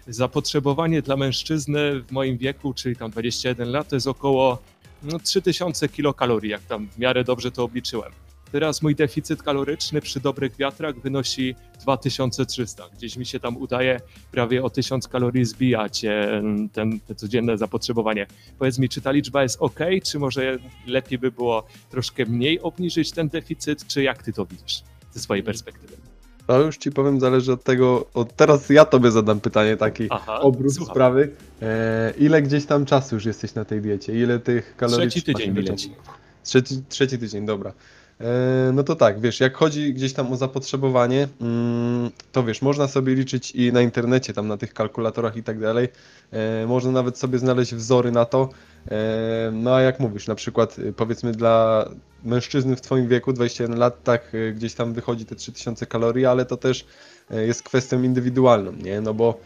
Zapotrzebowanie 0.08 1.02
dla 1.02 1.18
mężczyzny 1.18 2.02
w 2.02 2.12
moim 2.12 2.38
wieku, 2.38 2.74
czyli 2.74 2.96
tam 2.96 3.12
21 3.12 3.72
lat, 3.72 3.90
to 3.90 3.96
jest 3.96 4.08
około 4.08 4.62
no, 5.04 5.20
3000 5.20 5.90
kilokalorii, 5.90 6.52
jak 6.52 6.62
tam 6.62 6.88
w 6.88 6.98
miarę 6.98 7.24
dobrze 7.24 7.52
to 7.52 7.64
obliczyłem. 7.64 8.12
Teraz 8.52 8.82
mój 8.82 8.96
deficyt 8.96 9.44
kaloryczny 9.44 10.02
przy 10.02 10.20
dobrych 10.20 10.56
wiatrach 10.56 11.00
wynosi 11.00 11.56
2300. 11.82 12.84
Gdzieś 12.94 13.18
mi 13.18 13.26
się 13.26 13.40
tam 13.40 13.58
udaje 13.58 14.00
prawie 14.32 14.64
o 14.64 14.70
1000 14.70 15.08
kalorii 15.08 15.46
zbijać 15.46 16.06
e, 16.06 16.42
ten, 16.74 17.00
te 17.00 17.16
codzienne 17.16 17.58
zapotrzebowanie. 17.58 18.28
Powiedz 18.60 18.80
mi, 18.80 18.90
czy 18.90 19.02
ta 19.02 19.12
liczba 19.12 19.44
jest 19.44 19.58
ok, 19.62 19.80
czy 20.04 20.20
może 20.20 20.58
lepiej 20.88 21.20
by 21.20 21.32
było 21.32 21.68
troszkę 21.90 22.26
mniej 22.26 22.62
obniżyć 22.62 23.12
ten 23.12 23.30
deficyt, 23.30 23.88
czy 23.88 24.04
jak 24.04 24.24
ty 24.24 24.34
to 24.34 24.46
widzisz 24.46 24.84
ze 25.12 25.20
swojej 25.20 25.44
perspektywy? 25.44 26.07
To 26.48 26.62
już 26.62 26.78
ci 26.78 26.92
powiem, 26.92 27.20
zależy 27.20 27.54
od 27.54 27.64
tego. 27.64 28.06
Od 28.14 28.36
teraz 28.36 28.70
ja 28.70 28.86
tobie 28.86 29.12
zadam 29.12 29.40
pytanie, 29.40 29.78
taki 29.78 30.08
Aha, 30.10 30.40
obrót 30.40 30.74
słucham. 30.74 30.94
sprawy. 30.94 31.30
E, 31.62 32.14
ile 32.18 32.42
gdzieś 32.42 32.66
tam 32.66 32.86
czasu 32.86 33.16
już 33.16 33.26
jesteś 33.26 33.54
na 33.54 33.66
tej 33.66 33.82
diecie? 33.82 34.20
Ile 34.20 34.40
tych 34.40 34.76
kalorii 34.76 35.10
Trzeci 35.10 35.26
tydzień 35.26 35.54
mi 35.54 35.62
leci. 35.62 35.96
Trzeci, 36.44 36.84
trzeci 36.90 37.20
tydzień, 37.20 37.46
dobra. 37.46 37.74
E, 38.22 38.72
no 38.74 38.84
to 38.84 38.96
tak, 38.96 39.20
wiesz, 39.20 39.40
jak 39.40 39.56
chodzi 39.56 39.94
gdzieś 39.94 40.14
tam 40.14 40.34
o 40.34 40.36
zapotrzebowanie, 40.36 41.28
mm, 41.42 42.10
to 42.32 42.44
wiesz, 42.44 42.62
można 42.62 42.88
sobie 42.88 43.16
liczyć 43.16 43.52
i 43.52 43.74
na 43.74 43.82
internecie, 43.82 44.34
tam 44.34 44.48
na 44.48 44.58
tych 44.58 44.74
kalkulatorach 44.74 45.38
i 45.38 45.44
tak 45.44 45.60
dalej. 45.60 45.88
E, 46.32 46.68
można 46.68 46.92
nawet 46.92 47.18
sobie 47.18 47.40
znaleźć 47.40 47.76
wzory 47.76 48.12
na 48.12 48.26
to. 48.26 48.50
E, 48.92 49.52
no 49.54 49.76
a 49.76 49.82
jak 49.82 50.00
mówisz, 50.00 50.28
na 50.28 50.36
przykład 50.36 50.80
y, 50.80 50.94
powiedzmy 50.94 51.32
dla 51.32 51.86
mężczyzny 52.24 52.76
w 52.76 52.82
twoim 52.82 53.08
wieku, 53.08 53.34
21 53.34 53.80
lat, 53.80 54.04
tak 54.04 54.36
y, 54.36 54.54
gdzieś 54.54 54.74
tam 54.74 54.94
wychodzi 54.94 55.26
te 55.26 55.36
3000 55.36 55.86
kalorii, 55.86 56.26
ale 56.26 56.46
to 56.46 56.58
też 56.58 56.86
e, 57.32 57.46
jest 57.46 57.64
kwestią 57.64 58.04
indywidualną, 58.04 58.72
nie? 58.72 59.02
No 59.02 59.14
bo 59.14 59.40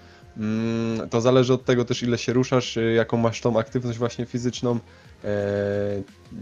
to 1.10 1.22
zależy 1.22 1.54
od 1.54 1.66
tego 1.66 1.86
też 1.86 2.04
ile 2.04 2.18
się 2.18 2.34
ruszasz, 2.34 2.78
y, 2.78 2.94
jaką 2.94 3.18
masz 3.18 3.42
tą 3.42 3.60
aktywność 3.60 4.00
właśnie 4.00 4.26
fizyczną, 4.26 4.80
e, 5.24 5.28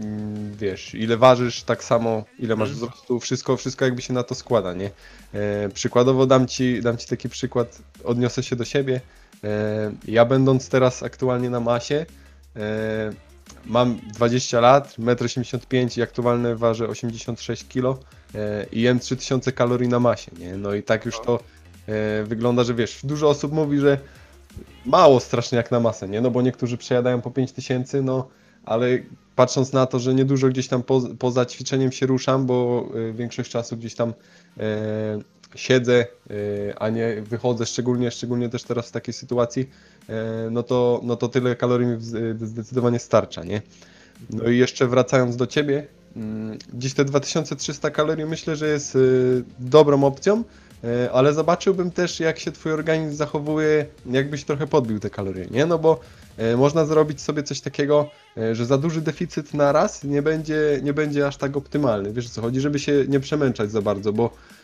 mm, 0.00 0.56
wiesz, 0.56 0.94
ile 0.94 1.16
ważysz, 1.16 1.62
tak 1.62 1.84
samo, 1.84 2.24
ile 2.38 2.56
masz 2.56 2.68
Mhm. 2.70 2.76
wzrostu, 2.88 3.20
wszystko, 3.20 3.56
wszystko 3.56 3.84
jakby 3.84 4.02
się 4.02 4.12
na 4.12 4.22
to 4.22 4.34
składa, 4.34 4.74
nie? 4.74 4.90
E, 5.34 5.68
przykładowo 5.68 6.26
dam 6.26 6.46
ci, 6.46 6.80
dam 6.82 6.96
ci 6.96 7.06
taki 7.06 7.28
przykład, 7.28 7.82
odniosę 8.04 8.42
się 8.42 8.56
do 8.56 8.64
siebie. 8.64 9.00
E, 9.44 9.92
ja 10.08 10.24
będąc 10.24 10.68
teraz 10.68 11.02
aktualnie 11.02 11.50
na 11.50 11.60
masie, 11.60 12.06
mam 13.66 14.00
20 14.14 14.60
lat, 14.60 14.94
1,85 14.98 15.82
m 15.82 15.88
i 15.96 16.02
aktualnie 16.02 16.56
ważę 16.56 16.88
86 16.88 17.64
kg 17.64 17.98
i 18.72 18.80
jem 18.80 19.00
3000 19.00 19.52
kalorii 19.52 19.88
na 19.88 20.00
masie, 20.00 20.30
nie? 20.38 20.56
No 20.56 20.74
i 20.74 20.82
tak 20.82 21.06
już 21.06 21.20
to 21.20 21.34
e, 21.36 21.59
wygląda, 22.24 22.64
że 22.64 22.74
wiesz, 22.74 23.00
dużo 23.04 23.28
osób 23.28 23.52
mówi, 23.52 23.78
że 23.78 23.98
mało 24.86 25.20
strasznie 25.20 25.56
jak 25.56 25.70
na 25.70 25.80
masę, 25.80 26.08
nie? 26.08 26.20
No 26.20 26.30
bo 26.30 26.42
niektórzy 26.42 26.76
przejadają 26.76 27.20
po 27.20 27.30
5000, 27.30 28.02
no 28.02 28.28
ale 28.64 28.86
patrząc 29.36 29.72
na 29.72 29.86
to, 29.86 29.98
że 29.98 30.14
niedużo 30.14 30.48
gdzieś 30.48 30.68
tam 30.68 30.82
po, 30.82 31.00
poza 31.18 31.46
ćwiczeniem 31.46 31.92
się 31.92 32.06
ruszam, 32.06 32.46
bo 32.46 32.88
y, 32.96 33.12
większość 33.12 33.50
czasu 33.50 33.76
gdzieś 33.76 33.94
tam 33.94 34.14
e, 34.58 35.18
siedzę, 35.54 36.06
e, 36.30 36.78
a 36.78 36.88
nie 36.88 37.22
wychodzę, 37.22 37.66
szczególnie, 37.66 38.10
szczególnie 38.10 38.48
też 38.48 38.62
teraz 38.62 38.88
w 38.88 38.92
takiej 38.92 39.14
sytuacji, 39.14 39.70
e, 40.08 40.48
no, 40.50 40.62
to, 40.62 41.00
no 41.04 41.16
to 41.16 41.28
tyle 41.28 41.56
kalorii 41.56 41.86
mi 41.86 41.96
w- 41.96 42.46
zdecydowanie 42.46 42.98
starcza, 42.98 43.44
nie? 43.44 43.62
No 44.30 44.48
i 44.48 44.58
jeszcze 44.58 44.86
wracając 44.86 45.36
do 45.36 45.46
Ciebie, 45.46 45.86
mm, 46.16 46.58
gdzieś 46.74 46.94
te 46.94 47.04
2300 47.04 47.90
kalorii 47.90 48.26
myślę, 48.26 48.56
że 48.56 48.68
jest 48.68 48.98
dobrą 49.58 50.04
opcją, 50.04 50.38
e, 50.38 50.69
ale 51.12 51.34
zobaczyłbym 51.34 51.90
też 51.90 52.20
jak 52.20 52.38
się 52.38 52.52
Twój 52.52 52.72
organizm 52.72 53.16
zachowuje, 53.16 53.86
jakbyś 54.06 54.44
trochę 54.44 54.66
podbił 54.66 55.00
te 55.00 55.10
kalorie, 55.10 55.46
nie? 55.50 55.66
No 55.66 55.78
bo 55.78 56.00
e, 56.36 56.56
można 56.56 56.84
zrobić 56.84 57.20
sobie 57.20 57.42
coś 57.42 57.60
takiego, 57.60 58.10
e, 58.36 58.54
że 58.54 58.66
za 58.66 58.78
duży 58.78 59.00
deficyt 59.00 59.54
na 59.54 59.72
raz 59.72 60.04
nie 60.04 60.22
będzie, 60.22 60.80
nie 60.82 60.92
będzie 60.92 61.26
aż 61.26 61.36
tak 61.36 61.56
optymalny. 61.56 62.12
Wiesz 62.12 62.26
o 62.26 62.30
co 62.30 62.40
chodzi, 62.40 62.60
żeby 62.60 62.78
się 62.78 63.04
nie 63.08 63.20
przemęczać 63.20 63.70
za 63.70 63.82
bardzo, 63.82 64.12
bo 64.12 64.24
e, 64.24 64.59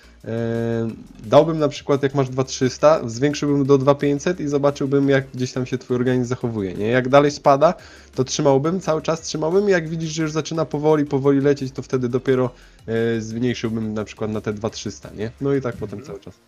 dałbym 1.25 1.59
na 1.59 1.69
przykład 1.69 2.03
jak 2.03 2.15
masz 2.15 2.29
2300, 2.29 3.09
zwiększyłbym 3.09 3.67
do 3.67 3.79
2500 3.79 4.41
i 4.41 4.49
zobaczyłbym 4.49 5.09
jak 5.09 5.31
gdzieś 5.31 5.53
tam 5.53 5.67
się 5.67 5.79
Twój 5.79 5.97
organizm 5.97 6.29
zachowuje, 6.29 6.75
nie? 6.75 6.87
Jak 6.87 7.09
dalej 7.09 7.31
spada, 7.31 7.75
to 8.15 8.25
trzymałbym, 8.25 8.81
cały 8.81 9.03
czas 9.03 9.21
trzymałbym 9.21 9.69
jak 9.69 9.89
widzisz, 9.89 10.11
że 10.11 10.23
już 10.23 10.33
zaczyna 10.33 10.65
powoli, 10.65 11.05
powoli 11.05 11.41
lecieć, 11.41 11.73
to 11.73 11.83
wtedy 11.83 12.09
dopiero 12.09 12.51
e, 12.87 13.21
zmniejszyłbym 13.21 13.95
na 13.95 14.05
przykład 14.05 14.31
na 14.31 14.41
te 14.41 14.53
2300, 14.53 15.11
nie? 15.17 15.31
No 15.41 15.55
i 15.55 15.61
tak 15.61 15.77
potem 15.77 16.03
cały 16.03 16.21
czas. 16.21 16.41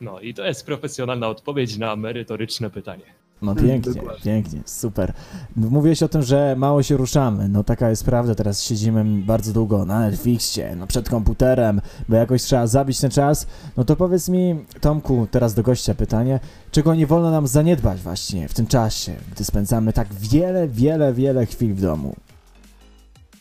No 0.00 0.20
i 0.20 0.34
to 0.34 0.44
jest 0.44 0.66
profesjonalna 0.66 1.28
odpowiedź 1.28 1.78
na 1.78 1.96
merytoryczne 1.96 2.70
pytanie. 2.70 3.23
No 3.42 3.54
Hmm, 3.54 3.70
pięknie, 3.70 3.94
dokładnie. 3.94 4.22
pięknie, 4.24 4.60
super. 4.66 5.12
Mówiłeś 5.56 6.02
o 6.02 6.08
tym, 6.08 6.22
że 6.22 6.54
mało 6.58 6.82
się 6.82 6.96
ruszamy. 6.96 7.48
No 7.48 7.64
taka 7.64 7.90
jest 7.90 8.04
prawda, 8.04 8.34
teraz 8.34 8.62
siedzimy 8.62 9.04
bardzo 9.26 9.52
długo 9.52 9.84
na 9.84 10.00
Netflixie, 10.00 10.76
no 10.76 10.86
przed 10.86 11.08
komputerem, 11.08 11.80
bo 12.08 12.16
jakoś 12.16 12.42
trzeba 12.42 12.66
zabić 12.66 13.00
ten 13.00 13.10
czas. 13.10 13.46
No 13.76 13.84
to 13.84 13.96
powiedz 13.96 14.28
mi, 14.28 14.64
Tomku, 14.80 15.26
teraz 15.30 15.54
do 15.54 15.62
gościa 15.62 15.94
pytanie, 15.94 16.40
czego 16.70 16.94
nie 16.94 17.06
wolno 17.06 17.30
nam 17.30 17.46
zaniedbać 17.46 18.00
właśnie 18.00 18.48
w 18.48 18.54
tym 18.54 18.66
czasie, 18.66 19.12
gdy 19.34 19.44
spędzamy 19.44 19.92
tak 19.92 20.14
wiele, 20.14 20.68
wiele, 20.68 21.12
wiele 21.14 21.46
chwil 21.46 21.74
w 21.74 21.80
domu? 21.80 22.14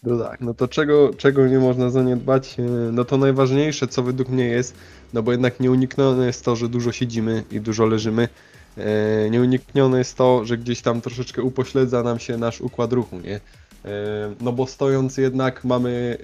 No 0.03 0.17
tak, 0.23 0.41
no 0.41 0.53
to 0.53 0.67
czego, 0.67 1.13
czego 1.17 1.47
nie 1.47 1.59
można 1.59 1.89
zaniedbać? 1.89 2.55
E, 2.59 2.63
No 2.91 3.05
to 3.05 3.17
najważniejsze, 3.17 3.87
co 3.87 4.03
według 4.03 4.29
mnie 4.29 4.45
jest, 4.45 4.75
no 5.13 5.23
bo 5.23 5.31
jednak 5.31 5.59
nieuniknione 5.59 6.25
jest 6.25 6.45
to, 6.45 6.55
że 6.55 6.69
dużo 6.69 6.91
siedzimy 6.91 7.43
i 7.51 7.61
dużo 7.61 7.85
leżymy. 7.85 8.27
E, 8.77 9.29
Nieuniknione 9.29 9.97
jest 9.97 10.17
to, 10.17 10.45
że 10.45 10.57
gdzieś 10.57 10.81
tam 10.81 11.01
troszeczkę 11.01 11.41
upośledza 11.41 12.03
nam 12.03 12.19
się 12.19 12.37
nasz 12.37 12.61
układ 12.61 12.93
ruchu, 12.93 13.19
nie? 13.19 13.35
E, 13.35 14.35
No 14.41 14.51
bo 14.51 14.67
stojąc 14.67 15.17
jednak 15.17 15.63
mamy 15.63 16.17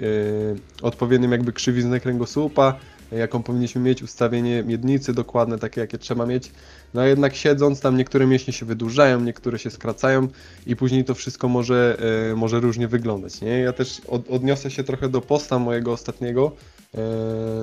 e, 0.82 0.86
odpowiednią 0.86 1.30
jakby 1.30 1.54
krzywiznę 1.54 2.00
kręgosłupa, 2.00 2.76
jaką 3.12 3.44
powinniśmy 3.44 3.82
mieć, 3.82 4.04
ustawienie 4.04 4.64
miednicy 4.64 5.14
dokładne, 5.14 5.60
takie 5.60 5.82
jakie 5.82 5.98
trzeba 5.98 6.26
mieć. 6.26 6.52
No 6.94 7.02
a 7.02 7.06
jednak 7.06 7.36
siedząc 7.36 7.82
tam 7.82 7.98
niektóre 7.98 8.28
mięśnie 8.28 8.54
się 8.54 8.66
wydłużają, 8.66 9.22
niektóre 9.22 9.60
się 9.60 9.70
skracają 9.70 10.28
i 10.68 10.76
później 10.76 11.06
to 11.06 11.16
wszystko 11.16 11.48
może, 11.48 11.98
może 12.36 12.60
różnie 12.60 12.88
wyglądać, 12.88 13.42
nie? 13.42 13.60
Ja 13.60 13.74
też 13.74 14.02
od, 14.08 14.30
odniosę 14.30 14.72
się 14.72 14.84
trochę 14.84 15.10
do 15.10 15.22
posta 15.22 15.60
mojego 15.60 15.92
ostatniego 15.92 16.52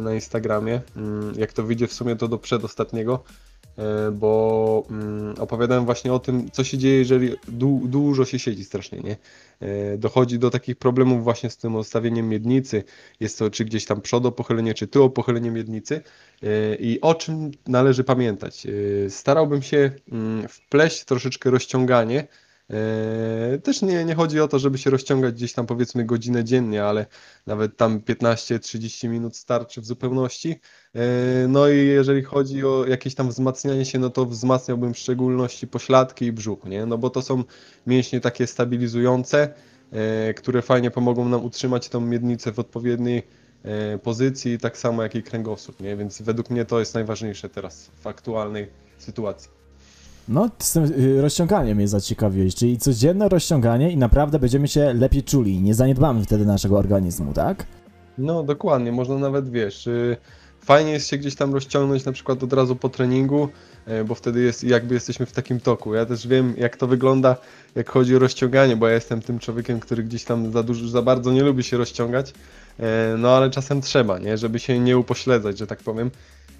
na 0.02 0.14
Instagramie, 0.14 0.80
mm, 0.96 1.34
jak 1.38 1.52
to 1.52 1.62
wyjdzie 1.62 1.86
w 1.86 1.92
sumie 1.92 2.16
to 2.16 2.28
do 2.28 2.38
przedostatniego, 2.38 3.24
bo 4.12 4.86
mm, 4.90 5.34
opowiadałem 5.38 5.84
właśnie 5.84 6.12
o 6.12 6.18
tym, 6.18 6.50
co 6.50 6.64
się 6.64 6.78
dzieje, 6.78 6.98
jeżeli 6.98 7.34
du, 7.48 7.82
dużo 7.84 8.24
się 8.24 8.38
siedzi 8.38 8.64
strasznie, 8.64 9.00
nie? 9.00 9.16
E, 9.60 9.98
Dochodzi 9.98 10.38
do 10.38 10.50
takich 10.50 10.76
problemów 10.76 11.24
właśnie 11.24 11.50
z 11.50 11.56
tym 11.56 11.74
ustawieniem 11.74 12.28
miednicy, 12.28 12.84
jest 13.20 13.38
to 13.38 13.50
czy 13.50 13.64
gdzieś 13.64 13.84
tam 13.84 14.00
przodopochylenie, 14.00 14.74
czy 14.74 14.86
tyło 14.88 15.10
pochylenie 15.10 15.50
miednicy 15.50 16.00
e, 16.42 16.76
i 16.76 17.00
o 17.00 17.14
czym 17.14 17.50
należy 17.66 18.04
pamiętać. 18.04 18.66
E, 18.66 19.10
Starałbym 19.10 19.62
się 19.62 19.90
mm, 20.12 20.48
wpleść 20.48 21.04
troszeczkę 21.04 21.50
rozciąganie, 21.50 22.20
E, 22.20 22.45
Też 23.62 23.82
nie, 23.82 24.04
nie 24.04 24.14
chodzi 24.14 24.40
o 24.40 24.48
to, 24.48 24.58
żeby 24.58 24.78
się 24.78 24.90
rozciągać 24.90 25.34
gdzieś 25.34 25.52
tam 25.52 25.66
powiedzmy 25.66 26.04
godzinę 26.04 26.44
dziennie, 26.44 26.84
ale 26.84 27.06
nawet 27.46 27.76
tam 27.76 28.00
15-30 28.00 29.08
minut 29.08 29.36
starczy 29.36 29.80
w 29.80 29.86
zupełności. 29.86 30.60
E, 30.94 31.48
No 31.48 31.68
i 31.68 31.86
jeżeli 31.86 32.22
chodzi 32.22 32.64
o 32.64 32.86
jakieś 32.86 33.14
tam 33.14 33.28
wzmacnianie 33.28 33.84
się, 33.84 33.98
no 33.98 34.10
to 34.10 34.26
wzmacniałbym 34.26 34.94
w 34.94 34.98
szczególności 34.98 35.66
pośladki 35.66 36.24
i 36.24 36.32
brzuch, 36.32 36.64
nie? 36.64 36.86
No 36.86 36.98
bo 36.98 37.10
to 37.10 37.22
są 37.22 37.44
mięśnie 37.86 38.20
takie 38.20 38.46
stabilizujące, 38.46 39.54
e, 39.92 40.34
które 40.34 40.62
fajnie 40.62 40.90
pomogą 40.90 41.28
nam 41.28 41.44
utrzymać 41.44 41.88
tą 41.88 42.00
miednicę 42.00 42.52
w 42.52 42.58
odpowiedniej 42.58 43.22
e, 43.64 43.98
pozycji, 43.98 44.58
tak 44.58 44.78
samo 44.78 45.02
jak 45.02 45.14
i 45.14 45.22
kręgosłup, 45.22 45.80
nie? 45.80 45.96
Więc 45.96 46.22
według 46.22 46.50
mnie 46.50 46.64
to 46.64 46.80
jest 46.80 46.94
najważniejsze 46.94 47.48
teraz 47.48 47.90
w 48.00 48.06
aktualnej 48.06 48.68
sytuacji. 48.98 49.55
No, 50.28 50.50
z 50.58 50.72
tym 50.72 50.84
y, 50.84 51.22
rozciąganiem 51.22 51.76
mnie 51.76 51.88
zaciekawiłeś, 51.88 52.54
czyli 52.54 52.78
codzienne 52.78 53.28
rozciąganie 53.28 53.90
i 53.90 53.96
naprawdę 53.96 54.38
będziemy 54.38 54.68
się 54.68 54.94
lepiej 54.94 55.22
czuli, 55.22 55.60
nie 55.60 55.74
zaniedbamy 55.74 56.24
wtedy 56.24 56.46
naszego 56.46 56.78
organizmu, 56.78 57.32
tak? 57.32 57.66
No, 58.18 58.42
dokładnie, 58.42 58.92
można 58.92 59.18
nawet, 59.18 59.50
wiesz, 59.50 59.86
y, 59.86 60.16
fajnie 60.60 60.92
jest 60.92 61.08
się 61.08 61.18
gdzieś 61.18 61.34
tam 61.34 61.54
rozciągnąć 61.54 62.04
na 62.04 62.12
przykład 62.12 62.42
od 62.42 62.52
razu 62.52 62.76
po 62.76 62.88
treningu, 62.88 63.48
e, 63.86 64.04
bo 64.04 64.14
wtedy 64.14 64.42
jest 64.42 64.64
jakby 64.64 64.94
jesteśmy 64.94 65.26
w 65.26 65.32
takim 65.32 65.60
toku. 65.60 65.94
Ja 65.94 66.06
też 66.06 66.26
wiem, 66.26 66.54
jak 66.58 66.76
to 66.76 66.86
wygląda, 66.86 67.36
jak 67.74 67.90
chodzi 67.90 68.16
o 68.16 68.18
rozciąganie, 68.18 68.76
bo 68.76 68.88
ja 68.88 68.94
jestem 68.94 69.22
tym 69.22 69.38
człowiekiem, 69.38 69.80
który 69.80 70.02
gdzieś 70.02 70.24
tam 70.24 70.52
za 70.52 70.62
dużo, 70.62 70.88
za 70.88 71.02
bardzo 71.02 71.32
nie 71.32 71.42
lubi 71.42 71.64
się 71.64 71.76
rozciągać, 71.76 72.32
no 73.18 73.28
ale 73.28 73.50
czasem 73.50 73.80
trzeba, 73.80 74.18
nie, 74.18 74.38
żeby 74.38 74.58
się 74.58 74.78
nie 74.78 74.98
upośledzać, 74.98 75.58
że 75.58 75.66
tak 75.66 75.78
powiem. 75.78 76.10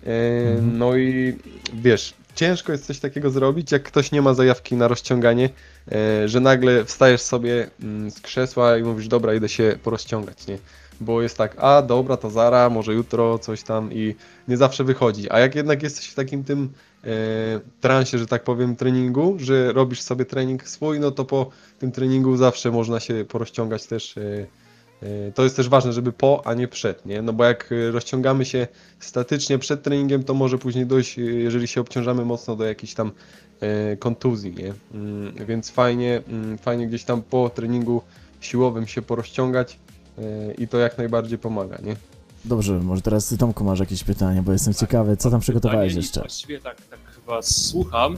Mhm. 0.04 0.78
No 0.78 0.96
i 0.96 1.36
wiesz, 1.74 2.14
ciężko 2.36 2.72
jest 2.72 2.86
coś 2.86 2.98
takiego 2.98 3.30
zrobić, 3.30 3.72
jak 3.72 3.82
ktoś 3.82 4.12
nie 4.12 4.22
ma 4.22 4.34
zajawki 4.34 4.76
na 4.76 4.88
rozciąganie, 4.88 5.50
e, 5.92 6.28
że 6.28 6.40
nagle 6.40 6.84
wstajesz 6.84 7.20
sobie 7.20 7.70
mm, 7.82 8.10
z 8.10 8.20
krzesła 8.20 8.78
i 8.78 8.82
mówisz, 8.82 9.08
dobra, 9.08 9.34
idę 9.34 9.48
się 9.48 9.78
porozciągać, 9.82 10.46
nie? 10.46 10.58
Bo 11.00 11.22
jest 11.22 11.38
tak, 11.38 11.56
a 11.58 11.82
dobra, 11.82 12.16
to 12.16 12.30
zara, 12.30 12.70
może 12.70 12.94
jutro, 12.94 13.38
coś 13.38 13.62
tam 13.62 13.92
i 13.92 14.14
nie 14.48 14.56
zawsze 14.56 14.84
wychodzi. 14.84 15.30
A 15.30 15.38
jak 15.38 15.54
jednak 15.54 15.82
jesteś 15.82 16.08
w 16.08 16.14
takim 16.14 16.44
tym 16.44 16.72
e, 17.04 17.08
transie, 17.80 18.18
że 18.18 18.26
tak 18.26 18.44
powiem, 18.44 18.76
treningu, 18.76 19.36
że 19.38 19.72
robisz 19.72 20.02
sobie 20.02 20.24
trening 20.24 20.68
swój, 20.68 21.00
no 21.00 21.10
to 21.10 21.24
po 21.24 21.50
tym 21.78 21.92
treningu 21.92 22.36
zawsze 22.36 22.70
można 22.70 23.00
się 23.00 23.24
porozciągać 23.28 23.86
też. 23.86 24.18
E, 24.18 24.46
to 25.34 25.42
jest 25.44 25.56
też 25.56 25.68
ważne, 25.68 25.92
żeby 25.92 26.12
po, 26.12 26.42
a 26.44 26.54
nie 26.54 26.68
przed, 26.68 27.06
nie? 27.06 27.22
No 27.22 27.32
bo 27.32 27.44
jak 27.44 27.72
e, 27.72 27.90
rozciągamy 27.90 28.44
się 28.44 28.66
statycznie 29.00 29.58
przed 29.58 29.82
treningiem, 29.82 30.24
to 30.24 30.34
może 30.34 30.58
później 30.58 30.86
dojść, 30.86 31.18
e, 31.18 31.22
jeżeli 31.22 31.68
się 31.68 31.80
obciążamy 31.80 32.24
mocno 32.24 32.56
do 32.56 32.64
jakiejś 32.64 32.94
tam 32.94 33.12
kontuzji, 33.98 34.54
nie? 34.54 34.72
Mm, 34.94 35.46
Więc 35.46 35.70
fajnie, 35.70 36.22
mm, 36.28 36.58
fajnie 36.58 36.86
gdzieś 36.86 37.04
tam 37.04 37.22
po 37.22 37.50
treningu 37.50 38.02
siłowym 38.40 38.86
się 38.86 39.02
porozciągać 39.02 39.78
i 40.58 40.68
to 40.68 40.78
jak 40.78 40.98
najbardziej 40.98 41.38
pomaga, 41.38 41.78
nie? 41.82 41.96
Dobrze, 42.44 42.80
może 42.80 43.02
teraz 43.02 43.28
ty 43.28 43.38
Tomku 43.38 43.64
masz 43.64 43.80
jakieś 43.80 44.04
pytanie, 44.04 44.42
bo 44.42 44.52
jestem 44.52 44.74
ciekawy, 44.74 45.16
co 45.16 45.30
tam 45.30 45.40
przygotowałeś 45.40 45.88
Pytanie 45.88 46.00
jeszcze. 46.02 46.20
Właściwie 46.20 46.60
tak, 46.60 46.76
tak 46.90 46.98
was 47.26 47.66
słucham, 47.66 48.16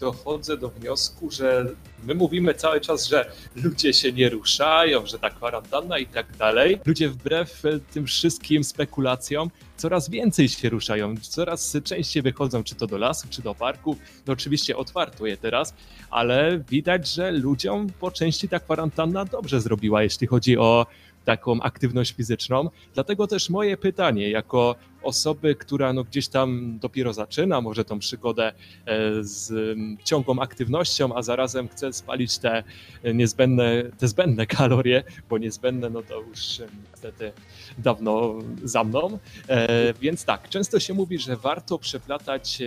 dochodzę 0.00 0.56
do 0.56 0.68
wniosku, 0.68 1.30
że 1.30 1.66
my 2.04 2.14
mówimy 2.14 2.54
cały 2.54 2.80
czas, 2.80 3.08
że 3.08 3.30
ludzie 3.56 3.92
się 3.92 4.12
nie 4.12 4.28
ruszają, 4.28 5.06
że 5.06 5.18
ta 5.18 5.30
kwarantanna 5.30 5.98
i 5.98 6.06
tak 6.06 6.36
dalej. 6.36 6.80
Ludzie 6.86 7.08
wbrew 7.08 7.62
tym 7.92 8.06
wszystkim 8.06 8.64
spekulacjom 8.64 9.50
coraz 9.76 10.10
więcej 10.10 10.48
się 10.48 10.68
ruszają, 10.68 11.14
coraz 11.16 11.76
częściej 11.84 12.22
wychodzą, 12.22 12.64
czy 12.64 12.74
to 12.74 12.86
do 12.86 12.98
lasu, 12.98 13.28
czy 13.30 13.42
do 13.42 13.54
parku. 13.54 13.96
No 14.26 14.32
oczywiście 14.32 14.76
otwarto 14.76 15.26
je 15.26 15.36
teraz, 15.36 15.74
ale 16.10 16.58
widać, 16.68 17.08
że 17.08 17.30
ludziom 17.30 17.86
po 18.00 18.10
części 18.10 18.48
ta 18.48 18.60
kwarantanna 18.60 19.24
dobrze 19.24 19.60
zrobiła, 19.60 20.02
jeśli 20.02 20.26
chodzi 20.26 20.58
o 20.58 20.86
taką 21.24 21.60
aktywność 21.60 22.12
fizyczną. 22.12 22.70
Dlatego 22.94 23.26
też 23.26 23.50
moje 23.50 23.76
pytanie, 23.76 24.30
jako 24.30 24.76
osoby, 25.04 25.54
która 25.54 25.92
no 25.92 26.04
gdzieś 26.04 26.28
tam 26.28 26.78
dopiero 26.78 27.12
zaczyna 27.12 27.60
może 27.60 27.84
tą 27.84 27.98
przygodę 27.98 28.48
e, 28.48 28.52
z 29.20 29.76
ciągłą 30.04 30.38
aktywnością, 30.38 31.16
a 31.16 31.22
zarazem 31.22 31.68
chce 31.68 31.92
spalić 31.92 32.38
te 32.38 32.64
niezbędne, 33.14 33.82
te 33.98 34.08
zbędne 34.08 34.46
kalorie, 34.46 35.04
bo 35.28 35.38
niezbędne 35.38 35.90
no 35.90 36.02
to 36.02 36.20
już 36.20 36.60
e, 36.60 36.66
niestety 36.90 37.32
dawno 37.78 38.34
za 38.64 38.84
mną. 38.84 39.18
E, 39.48 39.94
Więc 40.00 40.24
tak, 40.24 40.48
często 40.48 40.80
się 40.80 40.94
mówi, 40.94 41.18
że 41.18 41.36
warto 41.36 41.78
przeplatać 41.78 42.62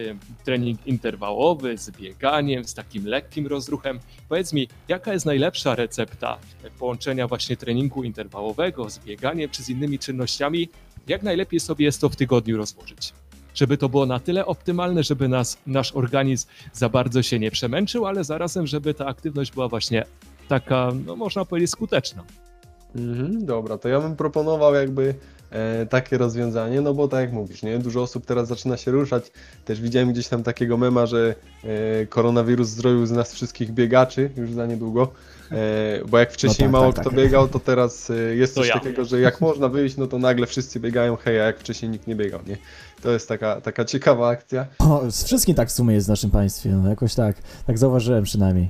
trening 0.46 0.88
interwałowy 0.88 1.78
z 1.78 1.92
bieganiem, 1.92 2.66
z 2.66 2.74
takim 2.74 3.08
lekkim 3.08 3.48
rozruchem. 3.48 4.00
Powiedz 4.30 4.54
mi, 4.54 4.68
jaka 4.88 5.14
jest 5.14 5.26
najlepsza 5.26 5.76
recepta 5.76 6.38
połączenia 6.80 7.28
właśnie 7.28 7.58
treningu 7.58 8.04
interwałowego 8.04 8.90
z 8.90 9.00
bieganiem 9.00 9.50
czy 9.50 9.64
z 9.64 9.70
innymi 9.70 10.00
czynnościami? 10.00 10.70
Jak 11.08 11.24
najlepiej 11.24 11.60
sobie 11.60 11.86
jest 11.86 12.02
to 12.02 12.10
w 12.10 12.16
tygodniu 12.16 12.58
rozłożyć? 12.58 13.14
żeby 13.58 13.78
to 13.78 13.90
było 13.90 14.06
na 14.06 14.20
tyle 14.20 14.46
optymalne, 14.46 15.04
żeby 15.04 15.28
nas, 15.28 15.58
nasz 15.68 15.92
organizm 15.96 16.48
za 16.74 16.90
bardzo 16.90 17.24
się 17.24 17.40
nie 17.40 17.52
przemęczył, 17.52 18.06
ale 18.06 18.24
zarazem, 18.24 18.68
żeby 18.68 18.94
ta 18.94 19.06
aktywność 19.06 19.52
była 19.52 19.68
właśnie 19.68 20.04
taka, 20.48 20.92
no 21.06 21.16
można 21.16 21.46
powiedzieć, 21.46 21.72
skuteczna. 21.72 22.24
Mhm, 22.96 23.46
dobra, 23.46 23.78
to 23.78 23.90
ja 23.90 24.02
bym 24.02 24.16
proponował 24.16 24.76
jakby 24.76 25.16
e, 25.50 25.86
takie 25.86 26.18
rozwiązanie, 26.18 26.82
no 26.82 26.94
bo 26.94 27.08
tak 27.08 27.20
jak 27.20 27.34
mówisz, 27.34 27.64
nie? 27.64 27.80
Dużo 27.80 28.02
osób 28.02 28.26
teraz 28.26 28.48
zaczyna 28.48 28.78
się 28.78 28.92
ruszać. 28.92 29.32
Też 29.66 29.82
widziałem 29.82 30.12
gdzieś 30.12 30.28
tam 30.28 30.44
takiego 30.44 30.78
mema, 30.78 31.06
że 31.06 31.36
e, 31.64 32.06
koronawirus 32.06 32.70
zrobił 32.70 33.06
z 33.06 33.12
nas 33.12 33.34
wszystkich 33.34 33.72
biegaczy 33.72 34.30
już 34.38 34.52
za 34.52 34.66
niedługo. 34.66 35.12
E, 35.52 36.02
bo 36.08 36.20
jak 36.20 36.32
wcześniej 36.32 36.66
tak, 36.66 36.72
mało 36.72 36.94
tak, 36.94 37.02
kto 37.02 37.10
tak. 37.10 37.20
biegał, 37.20 37.48
to 37.48 37.60
teraz 37.60 38.10
e, 38.10 38.14
jest 38.14 38.56
To 38.56 38.62
coś 38.62 38.70
ja. 38.70 38.74
takiego, 38.74 39.06
że 39.06 39.20
jak 39.20 39.42
można 39.42 39.70
wyjść, 39.70 39.98
no 39.98 40.08
to 40.08 40.20
nagle 40.20 40.48
wszyscy 40.48 40.80
biegają, 40.80 41.16
hej, 41.16 41.42
a 41.42 41.44
jak 41.44 41.60
wcześniej 41.60 41.92
nikt 41.92 42.08
nie 42.08 42.16
biegał, 42.16 42.40
nie? 42.48 42.58
To 43.02 43.12
jest 43.12 43.28
taka, 43.28 43.62
taka 43.62 43.86
ciekawa 43.86 44.30
akcja. 44.30 44.66
O, 44.80 45.12
z 45.12 45.24
wszystkim 45.24 45.56
tak 45.56 45.70
w 45.70 45.72
sumie 45.72 45.96
jest 45.96 46.08
w 46.08 46.10
naszym 46.10 46.32
państwie, 46.32 46.70
no 46.70 46.90
jakoś 46.90 47.16
tak, 47.16 47.36
tak 47.68 47.78
zauważyłem 47.78 48.24
przynajmniej. 48.24 48.70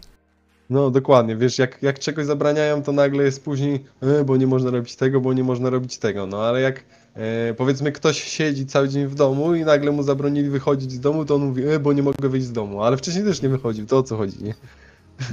No 0.69 0.91
dokładnie, 0.91 1.36
wiesz, 1.36 1.60
jak, 1.60 1.84
jak 1.84 2.00
czegoś 2.00 2.25
zabraniają, 2.25 2.84
to 2.84 2.91
nagle 2.91 3.24
jest 3.24 3.43
później, 3.43 3.86
e, 4.01 4.24
bo 4.24 4.38
nie 4.38 4.48
można 4.48 4.72
robić 4.72 4.96
tego, 4.96 5.22
bo 5.22 5.34
nie 5.34 5.43
można 5.43 5.69
robić 5.69 5.98
tego. 5.98 6.25
No 6.25 6.41
ale 6.41 6.62
jak 6.62 6.84
e, 7.15 7.53
powiedzmy 7.53 7.91
ktoś 7.91 8.24
siedzi 8.24 8.65
cały 8.65 8.89
dzień 8.89 9.07
w 9.07 9.15
domu 9.15 9.55
i 9.55 9.65
nagle 9.65 9.91
mu 9.91 10.03
zabronili 10.03 10.50
wychodzić 10.50 10.91
z 10.91 11.00
domu, 11.00 11.25
to 11.25 11.36
on 11.36 11.46
mówi, 11.46 11.67
e, 11.67 11.79
bo 11.79 11.93
nie 11.93 12.03
mogę 12.03 12.29
wyjść 12.29 12.48
z 12.48 12.51
domu, 12.51 12.84
ale 12.84 12.98
wcześniej 12.98 13.25
też 13.25 13.41
nie 13.41 13.50
wychodził, 13.50 13.86
to 13.86 13.98
o 13.98 14.03
co 14.03 14.17
chodzi, 14.17 14.43
nie? 14.43 14.53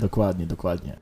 Dokładnie, 0.01 0.47
dokładnie. 0.47 0.97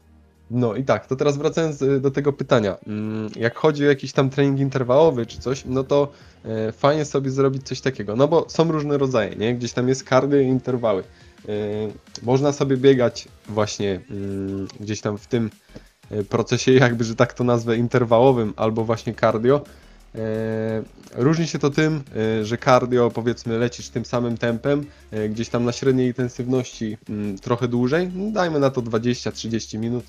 No 0.53 0.75
i 0.75 0.85
tak, 0.85 1.07
to 1.07 1.17
teraz 1.17 1.37
wracając 1.37 1.83
e, 1.83 2.01
do 2.01 2.11
tego 2.11 2.33
pytania. 2.33 2.77
Mm, 2.87 3.31
Jak 3.37 3.57
chodzi 3.59 3.85
o 3.85 3.89
jakiś 3.89 4.13
tam 4.13 4.31
trening 4.31 4.61
interwałowy 4.61 5.27
czy 5.27 5.39
coś, 5.39 5.65
no 5.67 5.85
to 5.85 6.13
e, 6.45 6.73
fajnie 6.73 7.05
sobie 7.05 7.31
zrobić 7.31 7.67
coś 7.67 7.81
takiego, 7.81 8.17
no 8.17 8.29
bo 8.29 8.47
są 8.49 8.73
różne 8.73 8.99
rodzaje, 8.99 9.37
nie? 9.37 9.55
Gdzieś 9.55 9.73
tam 9.73 9.89
jest 9.89 10.09
cardio 10.09 10.39
i 10.39 10.47
interwały. 10.47 11.03
E, 11.49 11.53
Można 12.23 12.53
sobie 12.53 12.77
biegać 12.77 13.29
właśnie 13.49 14.01
mm, 14.11 14.69
gdzieś 14.81 15.01
tam 15.01 15.19
w 15.19 15.27
tym 15.27 15.51
e, 16.11 16.25
procesie 16.25 16.73
jakby, 16.85 17.05
że 17.05 17.15
tak 17.17 17.33
to 17.35 17.45
nazwę, 17.45 17.77
interwałowym 17.77 18.53
albo 18.57 18.85
właśnie 18.85 19.15
cardio. 19.15 19.65
Różni 21.15 21.47
się 21.47 21.59
to 21.59 21.71
tym, 21.71 22.03
że 22.43 22.59
cardio 22.59 23.11
powiedzmy 23.11 23.59
lecisz 23.59 23.89
tym 23.89 24.05
samym 24.05 24.39
tempem, 24.39 24.87
gdzieś 25.31 25.49
tam 25.49 25.65
na 25.65 25.73
średniej 25.73 26.07
intensywności 26.07 26.99
mm, 27.09 27.39
trochę 27.39 27.69
dłużej, 27.69 28.11
no, 28.15 28.31
dajmy 28.33 28.61
na 28.61 28.71
to 28.71 28.83
20-30 28.83 29.79
minut, 29.79 30.05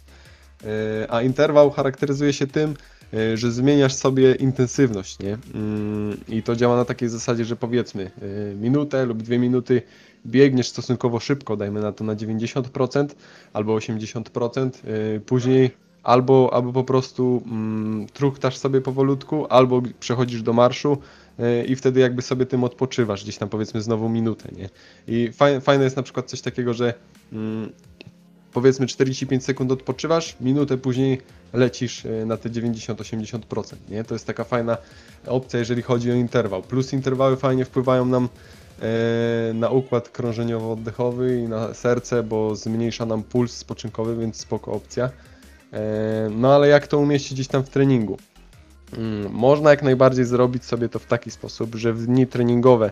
a 1.10 1.22
interwał 1.22 1.72
charakteryzuje 1.72 2.34
się 2.34 2.48
tym, 2.48 2.74
e, 3.14 3.38
że 3.38 3.52
zmieniasz 3.52 3.94
sobie 3.94 4.36
intensywność, 4.36 5.20
nie? 5.20 5.38
Mm, 5.56 6.18
I 6.30 6.44
to 6.44 6.56
działa 6.56 6.76
na 6.76 6.86
takiej 6.86 7.10
zasadzie, 7.10 7.46
że 7.46 7.56
powiedzmy 7.56 8.12
e, 8.22 8.56
minutę 8.56 9.06
lub 9.06 9.24
dwie 9.24 9.40
minuty 9.40 9.82
biegniesz 10.26 10.68
stosunkowo 10.70 11.20
szybko, 11.20 11.58
dajmy 11.58 11.82
na 11.82 11.92
to 11.92 12.04
na 12.04 12.16
90% 12.16 13.08
albo 13.54 13.76
80%, 13.76 14.70
e, 15.16 15.20
później 15.20 15.72
albo, 16.04 16.50
albo 16.54 16.74
po 16.74 16.84
prostu 16.84 17.44
mm, 17.46 18.08
truchtasz 18.14 18.58
sobie 18.58 18.82
powolutku, 18.82 19.48
albo 19.50 19.82
przechodzisz 20.00 20.42
do 20.42 20.54
marszu 20.54 20.98
e, 21.40 21.66
i 21.66 21.76
wtedy 21.76 22.00
jakby 22.00 22.22
sobie 22.22 22.46
tym 22.46 22.64
odpoczywasz, 22.64 23.24
gdzieś 23.24 23.38
tam 23.38 23.50
powiedzmy 23.50 23.82
znowu 23.82 24.10
minutę, 24.10 24.50
nie? 24.58 24.70
I 25.08 25.32
fajne, 25.32 25.62
fajne 25.62 25.84
jest 25.84 25.96
na 25.96 26.04
przykład 26.04 26.30
coś 26.30 26.42
takiego, 26.42 26.74
że 26.74 26.94
mm, 27.34 27.70
powiedzmy 28.54 28.88
45 28.88 29.44
sekund 29.44 29.72
odpoczywasz, 29.72 30.36
minutę 30.42 30.78
później 30.78 31.22
lecisz 31.54 32.06
e, 32.06 32.26
na 32.26 32.38
te 32.38 32.50
90-80%, 32.50 33.76
nie? 33.90 34.04
To 34.04 34.16
jest 34.16 34.28
taka 34.28 34.44
fajna 34.44 34.78
opcja, 35.28 35.60
jeżeli 35.60 35.82
chodzi 35.82 36.12
o 36.12 36.16
interwał. 36.16 36.62
Plus 36.62 36.94
interwały 36.94 37.38
fajnie 37.38 37.66
wpływają 37.66 38.06
nam 38.06 38.30
e, 38.82 39.54
na 39.54 39.70
układ 39.70 40.10
krążeniowo-oddechowy 40.10 41.40
i 41.40 41.48
na 41.48 41.74
serce, 41.74 42.24
bo 42.24 42.56
zmniejsza 42.56 43.06
nam 43.06 43.24
puls 43.24 43.58
spoczynkowy, 43.58 44.18
więc 44.18 44.38
spoko 44.38 44.72
opcja. 44.72 45.10
E, 45.74 46.30
No 46.32 46.56
ale 46.56 46.68
jak 46.68 46.88
to 46.88 46.98
umieścić 46.98 47.34
gdzieś 47.34 47.48
tam 47.48 47.64
w 47.64 47.70
treningu? 47.70 48.18
Mm, 48.98 49.32
Można 49.32 49.70
jak 49.70 49.84
najbardziej 49.84 50.26
zrobić 50.26 50.66
sobie 50.66 50.90
to 50.90 51.00
w 51.00 51.06
taki 51.06 51.32
sposób, 51.32 51.76
że 51.76 51.94
w 51.94 52.06
dni 52.06 52.28
treningowe, 52.28 52.92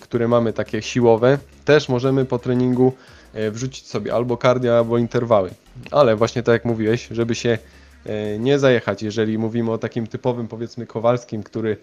które 0.00 0.28
mamy 0.28 0.52
takie 0.52 0.82
siłowe, 0.82 1.38
też 1.64 1.88
możemy 1.88 2.24
po 2.24 2.38
treningu 2.38 2.92
e, 3.34 3.50
wrzucić 3.50 3.86
sobie 3.86 4.14
albo 4.14 4.36
cardio, 4.36 4.78
albo 4.78 4.98
interwały. 4.98 5.50
Ale 5.90 6.16
właśnie 6.16 6.42
tak 6.42 6.52
jak 6.52 6.64
mówiłeś, 6.64 7.08
żeby 7.10 7.34
się 7.34 7.58
e, 8.06 8.38
nie 8.38 8.58
zajechać, 8.58 9.02
jeżeli 9.02 9.38
mówimy 9.38 9.72
o 9.72 9.78
takim 9.78 10.06
typowym 10.06 10.48
powiedzmy 10.48 10.86
Kowalskim, 10.86 11.42
który 11.42 11.76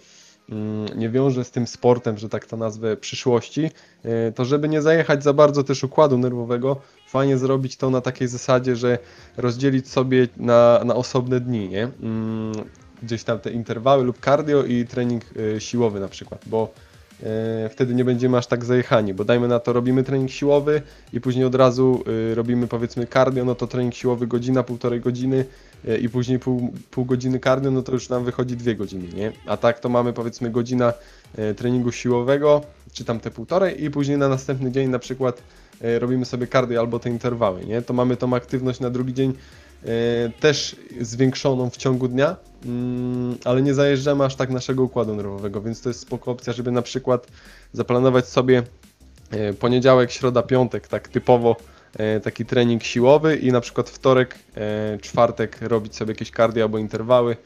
mm, 0.49 0.99
nie 0.99 1.09
wiąże 1.09 1.43
z 1.43 1.51
tym 1.51 1.67
sportem, 1.67 2.17
że 2.17 2.29
tak 2.29 2.45
to 2.45 2.57
nazwę, 2.57 2.97
przyszłości, 2.97 3.69
e, 4.03 4.31
to 4.31 4.45
żeby 4.45 4.69
nie 4.69 4.81
zajechać 4.81 5.23
za 5.23 5.33
bardzo 5.33 5.63
też 5.63 5.83
układu 5.83 6.17
nerwowego, 6.17 6.81
fajnie 7.07 7.37
zrobić 7.37 7.77
to 7.77 7.89
na 7.89 8.01
takiej 8.01 8.27
zasadzie, 8.27 8.75
że 8.75 8.97
rozdzielić 9.37 9.89
sobie 9.89 10.27
na, 10.37 10.81
na 10.85 10.95
osobne 10.95 11.39
dni, 11.39 11.69
nie? 11.69 11.83
Mm, 11.83 12.51
Gdzieś 13.03 13.23
tam 13.23 13.39
te 13.39 13.51
interwały 13.51 14.03
lub 14.03 14.25
cardio 14.25 14.63
i 14.63 14.85
trening 14.85 15.23
e, 15.55 15.61
siłowy 15.61 15.99
na 15.99 16.07
przykład, 16.07 16.41
bo 16.45 16.73
e, 16.73 16.86
wtedy 17.69 17.95
nie 17.95 18.05
będziemy 18.05 18.37
aż 18.37 18.47
tak 18.47 18.65
zajechani, 18.65 19.13
bo 19.13 19.25
dajmy 19.25 19.47
na 19.47 19.59
to 19.59 19.73
robimy 19.73 20.03
trening 20.03 20.31
siłowy 20.31 20.81
i 21.13 21.21
później 21.21 21.45
od 21.45 21.55
razu 21.55 22.03
e, 22.31 22.35
robimy 22.35 22.67
powiedzmy 22.67 23.07
cardio, 23.07 23.45
no 23.45 23.55
to 23.55 23.67
trening 23.67 23.95
siłowy 23.95 24.27
godzina, 24.27 24.63
półtorej 24.63 25.01
godziny 25.01 25.45
e, 25.87 25.97
i 25.97 26.09
później 26.09 26.39
pół, 26.39 26.73
pół 26.91 27.05
godziny 27.05 27.39
cardio, 27.39 27.71
no 27.71 27.81
to 27.81 27.91
już 27.91 28.09
nam 28.09 28.23
wychodzi 28.23 28.57
dwie 28.57 28.75
godziny, 28.75 29.07
nie? 29.15 29.31
A 29.45 29.57
tak 29.57 29.79
to 29.79 29.89
mamy 29.89 30.13
powiedzmy 30.13 30.49
godzina 30.49 30.93
e, 31.35 31.53
treningu 31.53 31.91
siłowego, 31.91 32.61
czy 32.93 33.05
tam 33.05 33.19
te 33.19 33.31
półtorej 33.31 33.83
i 33.83 33.91
później 33.91 34.17
na 34.17 34.29
następny 34.29 34.71
dzień 34.71 34.89
na 34.89 34.99
przykład 34.99 35.41
e, 35.81 35.99
robimy 35.99 36.25
sobie 36.25 36.47
cardio 36.47 36.79
albo 36.79 36.99
te 36.99 37.09
interwały, 37.09 37.65
nie? 37.65 37.81
To 37.81 37.93
mamy 37.93 38.17
tą 38.17 38.35
aktywność 38.35 38.79
na 38.79 38.89
drugi 38.89 39.13
dzień 39.13 39.29
e, 39.29 39.66
też 40.39 40.75
zwiększoną 41.01 41.69
w 41.69 41.77
ciągu 41.77 42.07
dnia, 42.07 42.35
mm, 42.65 43.37
ale 43.45 43.61
nie 43.61 43.73
zajeżdżamy 43.73 44.25
aż 44.25 44.35
tak 44.35 44.49
naszego 44.49 44.83
układu 44.83 45.15
nerwowego, 45.15 45.61
więc 45.61 45.81
to 45.81 45.89
jest 45.89 45.99
spoko 45.99 46.31
opcja, 46.31 46.53
żeby 46.53 46.71
na 46.71 46.81
przykład 46.81 47.27
zaplanować 47.73 48.27
sobie 48.27 48.63
e, 49.31 49.53
poniedziałek, 49.53 50.11
środa, 50.11 50.43
piątek, 50.43 50.87
tak 50.87 51.07
typowo 51.07 51.55
e, 51.97 52.19
taki 52.19 52.45
trening 52.45 52.83
siłowy 52.83 53.35
i 53.35 53.51
na 53.51 53.61
przykład 53.61 53.89
wtorek, 53.89 54.35
e, 54.55 54.97
czwartek 55.01 55.57
robić 55.61 55.95
sobie 55.95 56.11
jakieś 56.11 56.31
cardio 56.31 56.63
albo 56.63 56.77
interwały, 56.77 57.37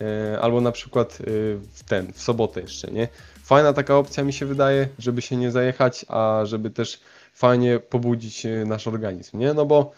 e, 0.00 0.40
albo 0.40 0.60
na 0.60 0.72
przykład 0.72 1.18
e, 1.20 1.24
w 1.72 1.82
ten, 1.88 2.12
w 2.12 2.22
sobotę 2.22 2.60
jeszcze, 2.60 2.90
nie? 2.90 3.08
Fajna 3.42 3.72
taka 3.72 3.96
opcja 3.96 4.24
mi 4.24 4.32
się 4.32 4.46
wydaje, 4.46 4.88
żeby 4.98 5.22
się 5.22 5.36
nie 5.36 5.50
zajechać, 5.50 6.06
a 6.08 6.40
żeby 6.44 6.70
też 6.70 7.00
fajnie 7.32 7.78
pobudzić 7.78 8.46
e, 8.46 8.64
nasz 8.64 8.86
organizm, 8.86 9.38
nie? 9.38 9.54
No 9.54 9.66
bo 9.66 9.92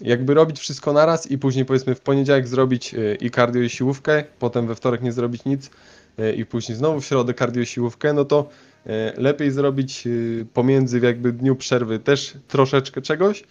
jakby 0.00 0.34
robić 0.34 0.58
wszystko 0.58 0.92
naraz 0.92 1.30
i 1.30 1.38
później 1.38 1.64
powiedzmy 1.64 1.94
w 1.94 2.00
poniedziałek 2.00 2.48
zrobić 2.48 2.94
e, 2.94 3.14
i 3.14 3.30
cardio 3.30 3.62
i 3.62 3.70
siłówkę, 3.70 4.24
potem 4.38 4.66
we 4.66 4.74
wtorek 4.74 5.02
nie 5.02 5.12
zrobić 5.12 5.44
nic 5.44 5.70
e, 6.18 6.32
i 6.32 6.46
później 6.46 6.78
znowu 6.78 7.00
w 7.00 7.06
środę 7.06 7.34
cardio 7.34 7.62
i 7.62 7.66
siłówkę, 7.66 8.12
no 8.12 8.24
to 8.24 8.48
e, 8.86 9.12
lepiej 9.16 9.50
zrobić 9.50 10.08
pomiędzy 10.54 11.00
jakby 11.00 11.32
dniu 11.32 11.56
przerwy 11.56 11.98
też 11.98 12.34
troszeczkę 12.48 13.02
czegoś, 13.02 13.44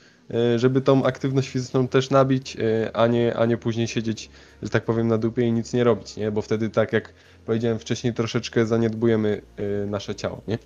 żeby 0.56 0.82
tą 0.82 1.04
aktywność 1.04 1.50
fizyczną 1.50 1.88
też 1.88 2.10
nabić, 2.10 2.58
a 2.94 3.08
nie, 3.08 3.38
a 3.38 3.46
nie 3.46 3.58
później 3.58 3.88
siedzieć, 3.88 4.30
że 4.64 4.70
tak 4.70 4.86
powiem, 4.86 5.08
na 5.08 5.18
dupie 5.18 5.48
i 5.48 5.52
nic 5.52 5.74
nie 5.74 5.84
robić, 5.84 6.18
nie? 6.18 6.32
Bo 6.32 6.42
wtedy 6.42 6.70
tak 6.70 6.94
jak 6.94 7.14
powiedziałem 7.46 7.80
wcześniej, 7.80 8.14
troszeczkę 8.14 8.66
zaniedbujemy 8.66 9.42
nasze 9.88 10.16
ciało, 10.16 10.42
nie? 10.48 10.58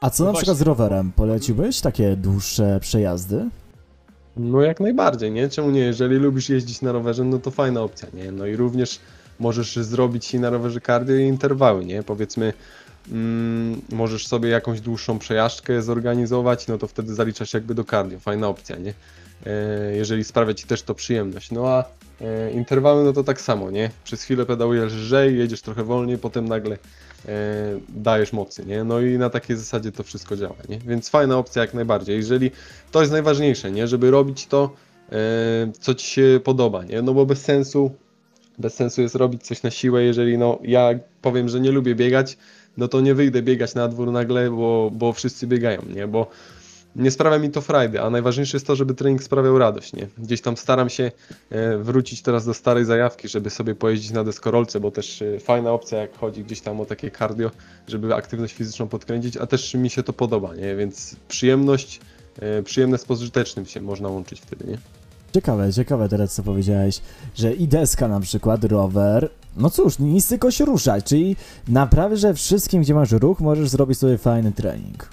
A 0.00 0.10
co 0.10 0.24
No 0.24 0.30
na 0.30 0.36
przykład 0.36 0.56
z 0.56 0.62
rowerem? 0.62 1.12
Poleciłbyś 1.12 1.80
takie 1.80 2.16
dłuższe 2.16 2.78
przejazdy? 2.80 3.50
No 4.36 4.62
jak 4.62 4.80
najbardziej, 4.80 5.30
nie? 5.30 5.48
Czemu 5.48 5.70
nie? 5.70 5.80
Jeżeli 5.80 6.16
lubisz 6.16 6.48
jeździć 6.48 6.82
na 6.82 6.92
rowerze, 6.92 7.24
no 7.24 7.38
to 7.38 7.50
fajna 7.50 7.80
opcja, 7.80 8.08
nie? 8.14 8.32
No 8.32 8.46
i 8.46 8.56
również 8.56 9.00
możesz 9.38 9.76
zrobić 9.76 10.34
i 10.34 10.40
na 10.40 10.50
rowerze 10.50 10.80
cardio 10.80 11.16
i 11.16 11.22
interwały, 11.22 11.84
nie? 11.84 12.02
Powiedzmy, 12.02 12.52
mm, 13.12 13.80
możesz 13.92 14.26
sobie 14.26 14.48
jakąś 14.48 14.80
dłuższą 14.80 15.18
przejażdżkę 15.18 15.82
zorganizować, 15.82 16.66
no 16.66 16.78
to 16.78 16.86
wtedy 16.86 17.14
zaliczasz 17.14 17.54
jakby 17.54 17.74
do 17.74 17.84
cardio, 17.84 18.20
fajna 18.20 18.48
opcja, 18.48 18.76
nie? 18.76 18.94
E, 19.46 19.96
jeżeli 19.96 20.24
sprawia 20.24 20.54
Ci 20.54 20.66
też 20.66 20.82
to 20.82 20.94
przyjemność. 20.94 21.50
No 21.50 21.68
a 21.68 21.84
e, 22.20 22.50
interwały, 22.50 23.04
no 23.04 23.12
to 23.12 23.24
tak 23.24 23.40
samo, 23.40 23.70
nie? 23.70 23.90
Przez 24.04 24.22
chwilę 24.22 24.46
pedałujesz 24.46 24.92
lżej, 24.92 25.38
jedziesz 25.38 25.62
trochę 25.62 25.84
wolniej, 25.84 26.18
potem 26.18 26.48
nagle 26.48 26.78
e, 27.26 27.28
dajesz 27.88 28.32
mocy, 28.32 28.66
nie? 28.66 28.84
No 28.84 29.00
i 29.00 29.18
na 29.18 29.30
takiej 29.30 29.56
zasadzie 29.56 29.92
to 29.92 30.02
wszystko 30.02 30.36
działa, 30.36 30.56
nie? 30.68 30.78
Więc 30.78 31.08
fajna 31.08 31.38
opcja 31.38 31.62
jak 31.62 31.74
najbardziej. 31.74 32.16
Jeżeli 32.16 32.50
to 32.90 33.00
jest 33.00 33.12
najważniejsze, 33.12 33.70
nie? 33.70 33.88
Żeby 33.88 34.10
robić 34.10 34.46
to, 34.46 34.70
co 35.80 35.94
Ci 35.94 36.06
się 36.06 36.40
podoba, 36.44 36.84
nie? 36.84 37.02
No 37.02 37.14
bo 37.14 37.26
bez 37.26 37.40
sensu, 37.42 37.94
bez 38.58 38.74
sensu 38.74 39.02
jest 39.02 39.14
robić 39.14 39.42
coś 39.42 39.62
na 39.62 39.70
siłę, 39.70 40.02
jeżeli 40.02 40.38
no 40.38 40.58
ja 40.62 40.90
powiem, 41.22 41.48
że 41.48 41.60
nie 41.60 41.70
lubię 41.70 41.94
biegać, 41.94 42.36
no 42.76 42.88
to 42.88 43.00
nie 43.00 43.14
wyjdę 43.14 43.42
biegać 43.42 43.74
na 43.74 43.88
dwór 43.88 44.12
nagle, 44.12 44.50
bo, 44.50 44.90
bo 44.92 45.12
wszyscy 45.12 45.46
biegają, 45.46 45.82
nie? 45.94 46.06
Bo 46.06 46.30
nie 46.96 47.10
sprawia 47.10 47.38
mi 47.38 47.50
to 47.50 47.60
frajdy, 47.60 48.00
a 48.00 48.10
najważniejsze 48.10 48.56
jest 48.56 48.66
to, 48.66 48.76
żeby 48.76 48.94
trening 48.94 49.22
sprawiał 49.22 49.58
radość, 49.58 49.92
nie? 49.92 50.08
Gdzieś 50.18 50.40
tam 50.40 50.56
staram 50.56 50.90
się 50.90 51.12
e, 51.50 51.78
wrócić 51.78 52.22
teraz 52.22 52.46
do 52.46 52.54
starej 52.54 52.84
zajawki, 52.84 53.28
żeby 53.28 53.50
sobie 53.50 53.74
pojeździć 53.74 54.10
na 54.10 54.24
deskorolce, 54.24 54.80
bo 54.80 54.90
też 54.90 55.22
e, 55.22 55.40
fajna 55.40 55.72
opcja, 55.72 55.98
jak 55.98 56.18
chodzi 56.18 56.44
gdzieś 56.44 56.60
tam 56.60 56.80
o 56.80 56.84
takie 56.84 57.10
cardio, 57.10 57.50
żeby 57.88 58.14
aktywność 58.14 58.54
fizyczną 58.54 58.88
podkręcić, 58.88 59.36
a 59.36 59.46
też 59.46 59.74
mi 59.74 59.90
się 59.90 60.02
to 60.02 60.12
podoba, 60.12 60.54
nie? 60.54 60.76
Więc 60.76 61.16
przyjemność, 61.28 62.00
e, 62.38 62.62
przyjemne 62.62 62.98
z 62.98 63.04
pożytecznym 63.04 63.66
się 63.66 63.80
można 63.80 64.08
łączyć 64.08 64.40
wtedy, 64.40 64.64
nie? 64.66 64.78
Ciekawe, 65.34 65.72
ciekawe 65.72 66.08
teraz 66.08 66.34
co 66.34 66.42
powiedziałeś, 66.42 67.00
że 67.34 67.54
i 67.54 67.68
deska 67.68 68.08
na 68.08 68.20
przykład, 68.20 68.64
rower, 68.64 69.30
no 69.56 69.70
cóż, 69.70 69.98
nic 69.98 70.28
tylko 70.28 70.50
się 70.50 70.64
ruszać, 70.64 71.04
czyli 71.04 71.36
naprawdę, 71.68 72.16
że 72.16 72.34
wszystkim, 72.34 72.82
gdzie 72.82 72.94
masz 72.94 73.12
ruch, 73.12 73.40
możesz 73.40 73.68
zrobić 73.68 73.98
sobie 73.98 74.18
fajny 74.18 74.52
trening. 74.52 75.08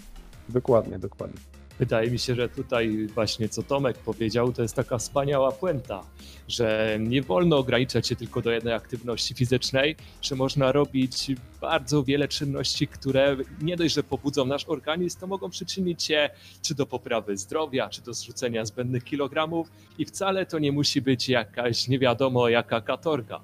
Dokładnie, 0.50 1.00
dokładnie. 1.00 1.51
Wydaje 1.82 2.12
mi 2.12 2.20
się, 2.20 2.36
że 2.36 2.50
tutaj 2.50 3.08
właśnie 3.08 3.50
co 3.50 3.64
Tomek 3.64 3.98
powiedział, 3.98 4.54
to 4.54 4.62
jest 4.62 4.76
taka 4.76 4.98
wspaniała 4.98 5.52
puenta, 5.52 6.04
że 6.48 6.98
nie 7.00 7.22
wolno 7.22 7.58
ograniczać 7.58 8.08
się 8.08 8.16
tylko 8.16 8.42
do 8.42 8.52
jednej 8.52 8.74
aktywności 8.74 9.34
fizycznej, 9.34 9.96
że 10.22 10.36
można 10.36 10.72
robić 10.72 11.32
bardzo 11.62 12.04
wiele 12.04 12.28
czynności, 12.28 12.88
które 12.88 13.38
nie 13.62 13.78
dość, 13.78 13.96
że 13.96 14.04
pobudzą 14.04 14.46
nasz 14.46 14.66
organizm, 14.70 15.20
to 15.20 15.28
mogą 15.28 15.50
przyczynić 15.50 16.04
się 16.04 16.30
czy 16.62 16.76
do 16.76 16.86
poprawy 16.86 17.38
zdrowia, 17.38 17.90
czy 17.90 18.02
do 18.02 18.14
zrzucenia 18.14 18.66
zbędnych 18.66 19.04
kilogramów 19.04 19.72
i 19.98 20.06
wcale 20.06 20.46
to 20.46 20.60
nie 20.60 20.72
musi 20.72 21.02
być 21.02 21.30
jakaś 21.30 21.88
nie 21.88 22.00
wiadomo 22.00 22.50
jaka 22.50 22.82
katorga. 22.82 23.42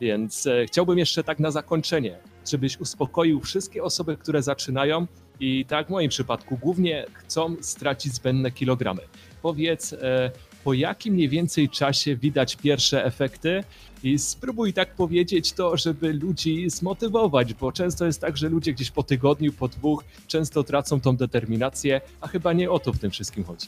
Więc 0.00 0.46
e, 0.46 0.66
chciałbym 0.66 0.98
jeszcze 0.98 1.24
tak 1.24 1.38
na 1.38 1.50
zakończenie, 1.50 2.18
żebyś 2.50 2.80
uspokoił 2.80 3.40
wszystkie 3.40 3.82
osoby, 3.82 4.16
które 4.16 4.42
zaczynają 4.42 5.06
i 5.40 5.64
tak 5.68 5.86
w 5.86 5.90
moim 5.90 6.08
przypadku 6.08 6.56
głównie 6.56 7.06
chcą 7.12 7.56
stracić 7.60 8.12
zbędne 8.12 8.50
kilogramy. 8.50 9.02
Powiedz, 9.42 9.92
e, 9.92 10.30
po 10.64 10.74
jakim 10.74 11.14
mniej 11.14 11.28
więcej 11.28 11.68
czasie 11.68 12.16
widać 12.16 12.56
pierwsze 12.56 13.04
efekty 13.04 13.64
i 14.02 14.18
spróbuj 14.18 14.72
tak 14.72 14.94
powiedzieć 14.94 15.52
to, 15.52 15.76
żeby 15.76 16.12
ludzi 16.12 16.70
zmotywować, 16.70 17.54
bo 17.54 17.72
często 17.72 18.06
jest 18.06 18.20
tak, 18.20 18.36
że 18.36 18.48
ludzie 18.48 18.72
gdzieś 18.72 18.90
po 18.90 19.02
tygodniu, 19.02 19.52
po 19.52 19.68
dwóch 19.68 20.04
często 20.26 20.64
tracą 20.64 21.00
tą 21.00 21.16
determinację, 21.16 22.00
a 22.20 22.28
chyba 22.28 22.52
nie 22.52 22.70
o 22.70 22.78
to 22.78 22.92
w 22.92 22.98
tym 22.98 23.10
wszystkim 23.10 23.44
chodzi. 23.44 23.66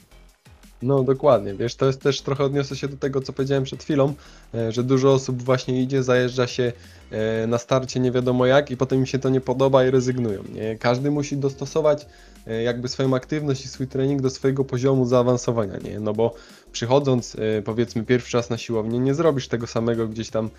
No 0.82 1.02
dokładnie, 1.02 1.54
wiesz, 1.54 1.74
to 1.74 1.86
jest 1.86 2.02
też 2.02 2.20
trochę 2.20 2.44
odniosę 2.44 2.76
się 2.76 2.88
do 2.88 2.96
tego, 2.96 3.20
co 3.20 3.32
powiedziałem 3.32 3.64
przed 3.64 3.82
chwilą, 3.82 4.14
e, 4.54 4.72
że 4.72 4.84
dużo 4.84 5.12
osób 5.12 5.42
właśnie 5.42 5.82
idzie, 5.82 6.02
zajeżdża 6.02 6.46
się 6.46 6.72
e, 7.10 7.46
na 7.46 7.58
starcie 7.58 8.00
nie 8.00 8.12
wiadomo 8.12 8.46
jak 8.46 8.70
i 8.70 8.76
potem 8.76 8.98
im 8.98 9.06
się 9.06 9.18
to 9.18 9.28
nie 9.28 9.40
podoba 9.40 9.84
i 9.84 9.90
rezygnują. 9.90 10.42
Nie? 10.54 10.76
Każdy 10.78 11.10
musi 11.10 11.36
dostosować 11.36 12.06
e, 12.46 12.62
jakby 12.62 12.88
swoją 12.88 13.14
aktywność 13.14 13.64
i 13.64 13.68
swój 13.68 13.86
trening 13.86 14.22
do 14.22 14.30
swojego 14.30 14.64
poziomu 14.64 15.06
zaawansowania, 15.06 15.78
nie? 15.78 16.00
No 16.00 16.14
bo 16.14 16.34
przychodząc 16.72 17.36
powiedzmy 17.64 18.04
pierwszy 18.04 18.36
raz 18.36 18.50
na 18.50 18.58
siłownię, 18.58 18.98
nie 18.98 19.14
zrobisz 19.14 19.48
tego 19.48 19.66
samego 19.66 20.08
gdzieś 20.08 20.30
tam, 20.30 20.50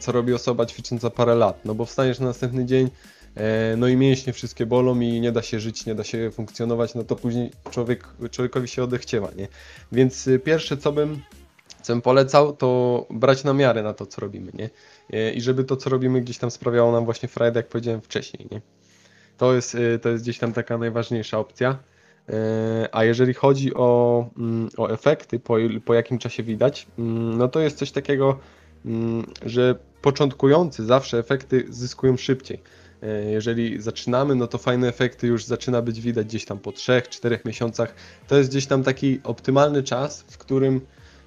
co 0.00 0.12
robi 0.12 0.34
osoba 0.34 0.66
ćwicząca 0.66 1.10
parę 1.10 1.34
lat, 1.34 1.60
no 1.64 1.74
bo 1.74 1.84
wstaniesz 1.84 2.20
na 2.20 2.26
następny 2.26 2.64
dzień, 2.64 2.90
no 3.76 3.88
i 3.88 3.96
mięśnie 3.96 4.32
wszystkie 4.32 4.66
bolą 4.66 5.00
i 5.00 5.20
nie 5.20 5.32
da 5.32 5.42
się 5.42 5.60
żyć, 5.60 5.86
nie 5.86 5.94
da 5.94 6.04
się 6.04 6.30
funkcjonować, 6.30 6.94
no 6.94 7.04
to 7.04 7.16
później 7.16 7.50
człowiek, 7.70 8.08
człowiekowi 8.30 8.68
się 8.68 8.82
odechciewa, 8.82 9.30
nie? 9.36 9.48
Więc 9.92 10.26
y, 10.26 10.38
pierwsze 10.38 10.76
co 10.76 10.92
bym, 10.92 11.22
co 11.82 11.92
bym 11.92 12.02
polecał, 12.02 12.56
to 12.56 13.06
brać 13.10 13.44
na 13.44 13.52
miarę 13.52 13.82
na 13.82 13.94
to, 13.94 14.06
co 14.06 14.20
robimy, 14.20 14.52
nie? 14.54 14.70
E, 15.12 15.32
I 15.32 15.40
żeby 15.40 15.64
to, 15.64 15.76
co 15.76 15.90
robimy 15.90 16.20
gdzieś 16.20 16.38
tam 16.38 16.50
sprawiało 16.50 16.92
nam 16.92 17.04
właśnie 17.04 17.28
frajdę, 17.28 17.58
jak 17.58 17.68
powiedziałem 17.68 18.00
wcześniej, 18.00 18.48
nie? 18.50 18.60
To 19.36 19.54
jest, 19.54 19.74
y, 19.74 19.98
to 19.98 20.08
jest 20.08 20.24
gdzieś 20.24 20.38
tam 20.38 20.52
taka 20.52 20.78
najważniejsza 20.78 21.38
opcja. 21.38 21.78
E, 22.28 22.88
a 22.92 23.04
jeżeli 23.04 23.34
chodzi 23.34 23.74
o, 23.74 24.24
mm, 24.38 24.68
o 24.76 24.90
efekty, 24.90 25.38
po, 25.40 25.56
po 25.84 25.94
jakim 25.94 26.18
czasie 26.18 26.42
widać, 26.42 26.86
mm, 26.98 27.38
no 27.38 27.48
to 27.48 27.60
jest 27.60 27.78
coś 27.78 27.90
takiego, 27.90 28.38
że 29.46 29.74
początkujący 30.02 30.84
zawsze 30.84 31.18
efekty 31.18 31.64
zyskują 31.68 32.16
szybciej. 32.16 32.62
E, 33.02 33.30
jeżeli 33.30 33.82
zaczynamy, 33.82 34.34
no 34.34 34.46
to 34.46 34.58
fajne 34.58 34.88
efekty 34.88 35.26
już 35.26 35.44
zaczyna 35.44 35.82
być 35.82 36.00
widać 36.00 36.26
gdzieś 36.26 36.44
tam 36.44 36.58
po 36.58 36.70
3-4 36.70 37.38
miesiącach. 37.44 37.94
To 38.28 38.36
jest 38.36 38.50
gdzieś 38.50 38.66
tam 38.66 38.82
taki 38.82 39.20
optymalny 39.24 39.82
czas, 39.82 40.24
w 40.28 40.38
którym 40.38 40.80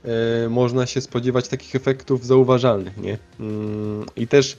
e, 0.04 0.50
można 0.50 0.86
się 0.86 1.02
spodziewać 1.02 1.48
takich 1.48 1.76
efektów 1.76 2.26
zauważalnych, 2.26 2.98
nie? 2.98 3.18
Mm, 3.40 4.06
I 4.16 4.28
też 4.28 4.58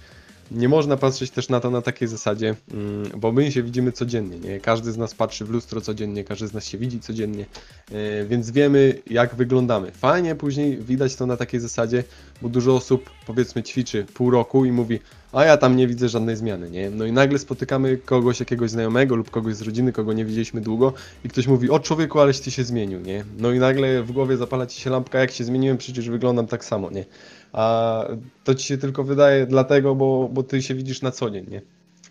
nie 0.50 0.68
można 0.68 0.96
patrzeć 0.96 1.30
też 1.30 1.48
na 1.48 1.60
to 1.60 1.70
na 1.70 1.82
takiej 1.82 2.08
zasadzie, 2.08 2.54
mm, 2.74 3.10
bo 3.16 3.32
my 3.32 3.52
się 3.52 3.62
widzimy 3.62 3.92
codziennie, 3.92 4.38
nie? 4.38 4.60
Każdy 4.60 4.92
z 4.92 4.96
nas 4.96 5.14
patrzy 5.14 5.44
w 5.44 5.50
lustro 5.50 5.80
codziennie, 5.80 6.24
każdy 6.24 6.48
z 6.48 6.52
nas 6.52 6.66
się 6.66 6.78
widzi 6.78 7.00
codziennie, 7.00 7.46
e, 7.92 8.24
więc 8.24 8.50
wiemy 8.50 9.02
jak 9.10 9.34
wyglądamy. 9.34 9.90
Fajnie 9.90 10.34
później 10.34 10.76
widać 10.76 11.16
to 11.16 11.26
na 11.26 11.36
takiej 11.36 11.60
zasadzie, 11.60 12.04
bo 12.42 12.48
dużo 12.48 12.76
osób 12.76 13.10
powiedzmy 13.26 13.62
ćwiczy 13.62 14.06
pół 14.14 14.30
roku 14.30 14.64
i 14.64 14.72
mówi, 14.72 14.98
a 15.32 15.44
ja 15.44 15.56
tam 15.56 15.76
nie 15.76 15.86
widzę 15.86 16.08
żadnej 16.08 16.36
zmiany, 16.36 16.70
nie? 16.70 16.90
No 16.90 17.04
i 17.04 17.12
nagle 17.12 17.38
spotykamy 17.38 17.96
kogoś, 17.96 18.40
jakiegoś 18.40 18.70
znajomego 18.70 19.16
lub 19.16 19.30
kogoś 19.30 19.54
z 19.54 19.62
rodziny, 19.62 19.92
kogo 19.92 20.12
nie 20.12 20.24
widzieliśmy 20.24 20.60
długo 20.60 20.92
i 21.24 21.28
ktoś 21.28 21.46
mówi, 21.46 21.70
o 21.70 21.80
człowieku, 21.80 22.20
aleś 22.20 22.40
ty 22.40 22.50
się 22.50 22.64
zmienił, 22.64 23.00
nie? 23.00 23.24
No 23.38 23.52
i 23.52 23.58
nagle 23.58 24.02
w 24.02 24.12
głowie 24.12 24.36
zapala 24.36 24.66
ci 24.66 24.80
się 24.80 24.90
lampka, 24.90 25.18
jak 25.18 25.30
się 25.30 25.44
zmieniłem, 25.44 25.78
przecież 25.78 26.10
wyglądam 26.10 26.46
tak 26.46 26.64
samo, 26.64 26.90
nie? 26.90 27.04
A 27.52 28.04
to 28.44 28.54
ci 28.54 28.66
się 28.66 28.78
tylko 28.78 29.04
wydaje 29.04 29.46
dlatego, 29.46 29.94
bo, 29.94 30.28
bo 30.32 30.42
ty 30.42 30.62
się 30.62 30.74
widzisz 30.74 31.02
na 31.02 31.10
co 31.10 31.30
dzień, 31.30 31.46
nie? 31.50 31.62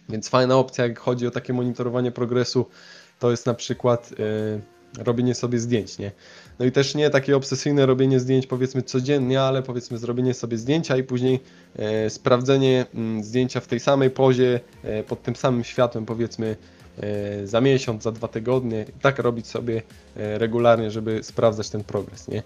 Więc 0.10 0.30
fajna 0.30 0.58
opcja, 0.58 0.88
jak 0.88 1.00
chodzi 1.00 1.28
o 1.28 1.32
takie 1.32 1.54
monitorowanie 1.54 2.12
progresu, 2.12 2.66
to 3.20 3.32
jest 3.32 3.46
na 3.46 3.54
przykład 3.54 4.12
yy, 4.12 4.62
robienie 4.98 5.36
sobie 5.36 5.60
zdjęć, 5.60 5.98
nie? 5.98 6.12
No 6.60 6.66
i 6.66 6.72
też 6.72 6.96
nie 6.96 7.10
takie 7.10 7.36
obsesyjne 7.36 7.86
robienie 7.86 8.20
zdjęć 8.20 8.48
powiedzmy 8.48 8.82
codziennie, 8.82 9.42
ale 9.42 9.64
powiedzmy 9.64 9.98
zrobienie 9.98 10.34
sobie 10.34 10.58
zdjęcia 10.58 10.98
i 10.98 11.04
później 11.04 11.40
e, 11.76 12.10
sprawdzenie 12.10 12.86
mm, 12.94 13.24
zdjęcia 13.24 13.60
w 13.60 13.68
tej 13.68 13.80
samej 13.80 14.10
pozie, 14.10 14.60
e, 14.84 15.04
pod 15.04 15.24
tym 15.24 15.36
samym 15.36 15.64
światłem 15.64 16.06
powiedzmy 16.06 16.56
e, 16.98 17.48
za 17.48 17.62
miesiąc, 17.62 18.04
za 18.04 18.12
dwa 18.12 18.28
tygodnie. 18.28 18.86
Tak 19.02 19.20
robić 19.20 19.48
sobie 19.48 19.82
e, 20.16 20.38
regularnie, 20.38 20.92
żeby 20.92 21.24
sprawdzać 21.24 21.70
ten 21.70 21.84
progres, 21.84 22.28
nie? 22.28 22.44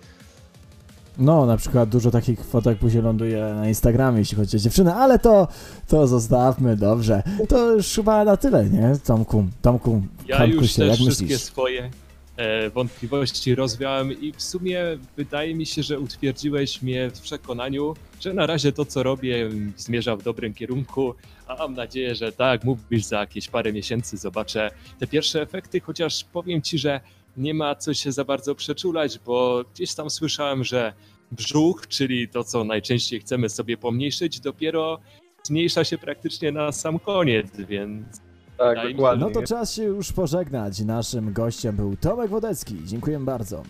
No, 1.22 1.46
na 1.46 1.58
przykład 1.58 1.90
dużo 1.90 2.12
takich 2.12 2.46
fotek 2.46 2.78
później 2.78 3.04
ląduje 3.04 3.54
na 3.56 3.68
Instagramie, 3.68 4.20
jeśli 4.20 4.38
chodzi 4.38 4.58
o 4.58 4.60
dziewczyny, 4.60 4.94
ale 4.94 5.20
to, 5.20 5.48
to 5.88 6.08
zostawmy, 6.08 6.78
dobrze. 6.78 7.24
To 7.50 7.72
już 7.72 7.96
chyba 7.96 8.26
na 8.26 8.38
tyle, 8.38 8.70
nie? 8.70 8.94
Tomku, 9.04 9.46
Tomku, 9.62 10.02
ja 10.28 10.46
już 10.46 10.72
się, 10.72 10.82
też 10.82 11.00
wszystkie 11.00 11.24
myślisz? 11.24 11.42
swoje 11.42 11.90
E, 12.38 12.70
wątpliwości 12.70 13.56
rozwiałem 13.56 14.22
i 14.22 14.32
w 14.32 14.42
sumie 14.42 14.84
wydaje 15.18 15.56
mi 15.56 15.66
się, 15.66 15.84
że 15.84 16.00
utwierdziłeś 16.00 16.82
mnie 16.82 17.10
w 17.10 17.22
przekonaniu, 17.22 17.94
że 18.20 18.34
na 18.34 18.48
razie 18.48 18.72
to, 18.72 18.86
co 18.86 19.04
robię, 19.04 19.50
zmierza 19.78 20.16
w 20.16 20.24
dobrym 20.24 20.54
kierunku, 20.54 21.16
a 21.48 21.56
mam 21.56 21.74
nadzieję, 21.74 22.16
że 22.16 22.32
tak, 22.32 22.64
mówisz, 22.64 23.04
za 23.04 23.20
jakieś 23.20 23.48
parę 23.48 23.74
miesięcy 23.74 24.18
zobaczę 24.18 24.72
te 25.00 25.08
pierwsze 25.08 25.42
efekty, 25.42 25.80
chociaż 25.80 26.24
powiem 26.24 26.62
ci, 26.62 26.78
że 26.78 27.02
nie 27.38 27.54
ma 27.54 27.76
co 27.76 27.94
się 27.94 28.12
za 28.12 28.26
bardzo 28.26 28.56
przeczulać, 28.56 29.20
bo 29.20 29.64
gdzieś 29.74 29.94
tam 29.94 30.10
słyszałem, 30.10 30.64
że 30.64 30.94
brzuch, 31.32 31.88
czyli 31.88 32.30
to, 32.30 32.44
co 32.44 32.64
najczęściej 32.64 33.20
chcemy 33.20 33.50
sobie 33.50 33.78
pomniejszyć, 33.78 34.40
dopiero 34.40 35.00
zmniejsza 35.44 35.84
się 35.84 35.98
praktycznie 35.98 36.52
na 36.52 36.72
sam 36.72 37.00
koniec, 37.00 37.48
więc 37.70 38.22
tak, 38.58 38.92
dokładnie. 38.92 39.26
No 39.26 39.32
to 39.32 39.44
czas 39.44 39.74
się 39.74 39.84
już 39.84 40.12
pożegnać. 40.12 40.80
Naszym 40.80 41.34
gościem 41.34 41.76
był 41.76 41.98
Tomek 41.98 42.30
Wodecki. 42.30 42.76
Dziękuję 42.86 43.20
bardzo. 43.20 43.64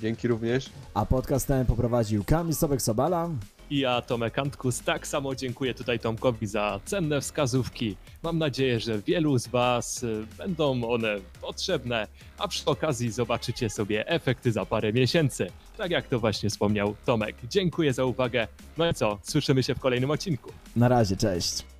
Dzięki 0.00 0.28
również. 0.28 0.70
A 0.94 1.06
podcast 1.06 1.46
ten 1.46 1.66
poprowadził 1.66 2.24
Kamil 2.24 2.54
Sobek-Sobala. 2.54 3.30
I 3.70 3.78
ja, 3.78 4.02
Tomek 4.02 4.38
Antkus, 4.38 4.80
tak 4.80 5.06
samo 5.06 5.34
dziękuję 5.34 5.74
tutaj 5.74 5.98
Tomkowi 5.98 6.46
za 6.46 6.80
cenne 6.84 7.20
wskazówki. 7.20 7.96
Mam 8.22 8.38
nadzieję, 8.38 8.80
że 8.80 8.98
wielu 8.98 9.38
z 9.38 9.46
Was 9.46 10.02
y, 10.02 10.26
będą 10.38 10.84
one 10.84 11.16
potrzebne, 11.40 12.06
a 12.38 12.48
przy 12.48 12.64
okazji 12.64 13.10
zobaczycie 13.10 13.70
sobie 13.70 14.08
efekty 14.08 14.52
za 14.52 14.66
parę 14.66 14.92
miesięcy. 14.92 15.46
Tak 15.76 15.90
jak 15.90 16.08
to 16.08 16.20
właśnie 16.20 16.50
wspomniał 16.50 16.94
Tomek. 17.04 17.36
Dziękuję 17.50 17.92
za 17.92 18.04
uwagę. 18.04 18.48
No 18.78 18.90
i 18.90 18.94
co, 18.94 19.18
słyszymy 19.22 19.62
się 19.62 19.74
w 19.74 19.80
kolejnym 19.80 20.10
odcinku. 20.10 20.52
Na 20.76 20.88
razie, 20.88 21.16
cześć. 21.16 21.73